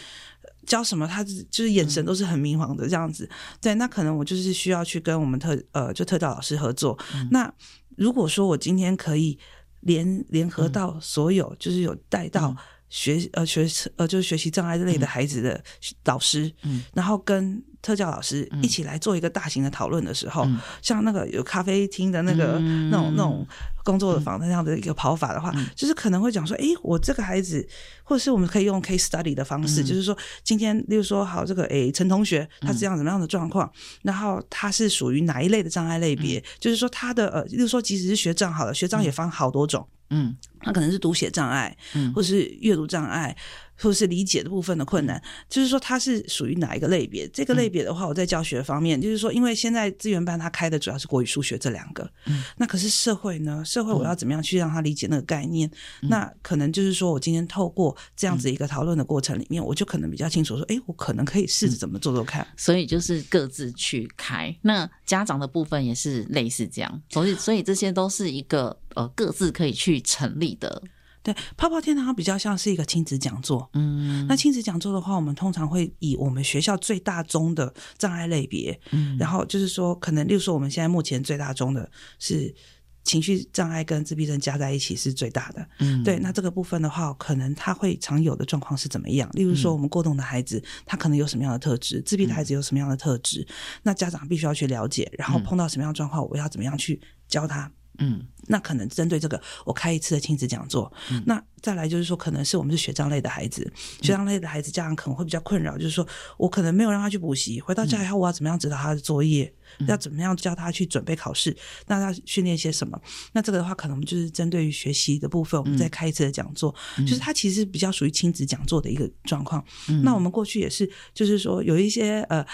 [0.64, 3.28] 教什么，他就是眼神都是很迷茫的这样子。
[3.30, 6.98] 嗯、对，那可能我就是需要去跟我们特呃就特教老师合作。
[7.14, 7.52] 嗯、那
[7.96, 9.38] 如果说我今天可以
[9.80, 12.56] 联联合到所有，嗯、就是有带到
[12.88, 15.62] 学呃学呃就是学习障碍类的孩子的
[16.06, 17.62] 老师，嗯，然后跟。
[17.86, 23.46] 特教老师一起来做一个大型的讨论的时候，嗯、像那个有咖啡厅的那个、嗯、那种那种
[23.84, 27.64] 工作坊的那样的一个跑法的话，嗯、就是可能会讲说，哎，我这个孩子，
[28.02, 33.72] 或者是我们可以用 case study 的方式，嗯、就是说今天，例如说，好，这个哎陈同学他是这样怎么样的状况，嗯、
[34.02, 36.40] 然后他是属于哪一类的障碍类别？
[36.40, 43.36] 嗯、就是说他的呃，例如说即使是学障好了，学障也分好多种，嗯，他可能是读写障碍，嗯，或是阅读障碍。
[43.78, 47.28] 或者是理解的部分的困难，就是说它是属于哪一个类别？
[47.28, 53.62] 这个类别的话，我在教学方面，就是说，因为现在资源班它开的主要是国语、数学这两个，嗯，那可是社会呢？
[53.64, 55.70] 社会我要怎么样去让他理解那个概念？
[56.02, 62.46] 那可能就是说我今天透过这样子一个讨论的过程里面，我就可能比较清楚说，哎，我可能可以试着怎么做做看。
[62.56, 64.54] 所以就是各自去开。
[64.62, 70.82] 那家长的部分也是类似这样，所以所以这些都是一个呃各自可以去成立的。
[71.26, 73.68] 对，泡泡天堂比较像是一个亲子讲座。
[73.72, 82.54] 嗯，那亲子讲座的话，我们通常会以我们学校最大宗的障碍类别，嗯，然后就是说，可能例如说，我们现在目前最大宗的是
[83.02, 85.68] 情绪障碍跟自闭症加在一起是最大的。
[85.80, 89.28] 嗯，对，那这个部分的话，可能他会常有的状况是怎么样？
[89.32, 92.00] 例如说，我们过动的孩子，他可能有什么样的特质？
[92.02, 93.44] 自闭的孩子有什么样的特质？
[93.82, 97.68] 那家长必须要去了解，然后碰到什么样的状况，我要怎么样去教他？
[97.98, 100.92] 嗯，那可能针对这个，我开一次的亲子讲座。
[101.10, 103.70] 嗯、那再来就是说，可能是我们是学障类的孩子，
[104.02, 109.52] 学障类的孩子家长可能会比较困扰，就是说我可能没有让他去补习，回到家以后我要怎么样指导他的作业？
[109.80, 111.54] 嗯、要怎么样教他去准备考试？
[111.86, 113.00] 那他训练些什么？
[113.32, 116.72] 那这个的话，可能我们就是针对于学习的部分，我们再开一次的讲座。
[116.98, 119.64] 嗯、就是他其实比较属于亲子讲座的一个状况。
[119.88, 122.46] 嗯、那我们过去也是，就是说有一些呃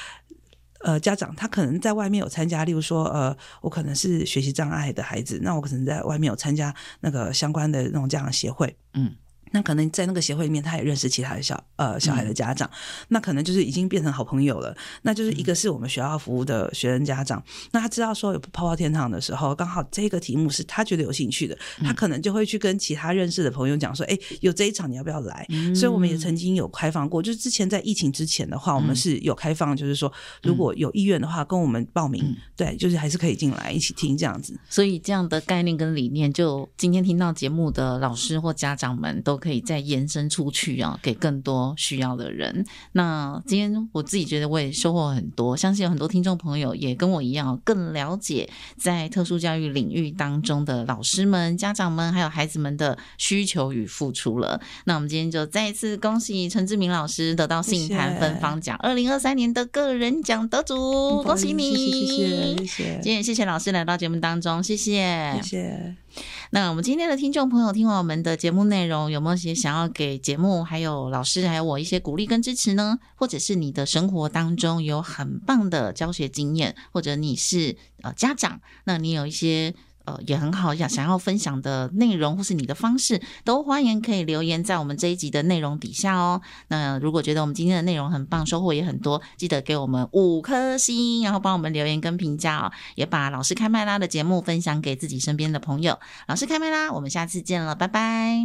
[0.82, 9.14] 呃家长，他可能在外面有参加，例如说呃，我可能是学习障碍的孩子，那我可能在外面有参加那个相关的那种家长协会，嗯。
[9.52, 14.76] 那可能在那个协会里面，他也认识其他的小呃小孩的家长，嗯、那可能就是已经变成好朋友了。
[15.02, 34.58] 那就是一个是我们学校服务的学生家长，嗯、那他知道说有泡泡天堂的时候，刚好这个题目是他觉得有兴趣的，嗯、他可能就会去跟其他认识的朋友讲说：“哎、欸，有这一场你要不要来？”嗯、所以我们也曾经有开放过，就是之前在疫情之前的话，我们是有开放，就是说如果有意愿的话，跟我们报名，嗯、对，就是还是可以进来一起听这样子。
[34.68, 40.22] 所以这样的概念跟理念，就今天听到节目的老师或家长们都可以再延伸。
[40.32, 42.64] 出去啊，给更多需要的人。
[42.92, 54.58] 那今天我自己觉得我也收获很多，相信有很多听众朋友也跟我一样，更了解在特殊教育领域当中的老师们、家长们还有孩子们的需求与付出了。
[54.86, 61.74] 那我们今天就再一次恭喜陈志明老师得到杏坛芬芳奖二零二三年的个人奖得主，恭喜你！
[61.76, 63.00] 谢谢谢谢谢谢。
[63.02, 66.01] 今天谢谢老师来到节目当中，谢谢谢谢。
[66.50, 72.98] 那我们今天的听众朋友听完我们的节目内容，有没有些想要给节目还有老师还有我一些鼓励跟支持呢？
[73.16, 79.74] 或者是你的生活当中有很棒的教学经验，或者你是呃家长，那你有一些。
[80.04, 86.40] 呃，也很好，想想要分享的内容或是你的方式，都欢迎可以留言在我们这一集的内容底下哦。
[86.68, 92.72] 那如果觉得我们今天的内容很棒，收获也很多，记得给我们五颗星，然后帮我们留言跟评价哦。
[92.94, 95.98] 也把老师开麦拉的节目分享给自己身边的朋友。
[96.26, 98.42] 老师开麦拉，我们下次见了，拜拜。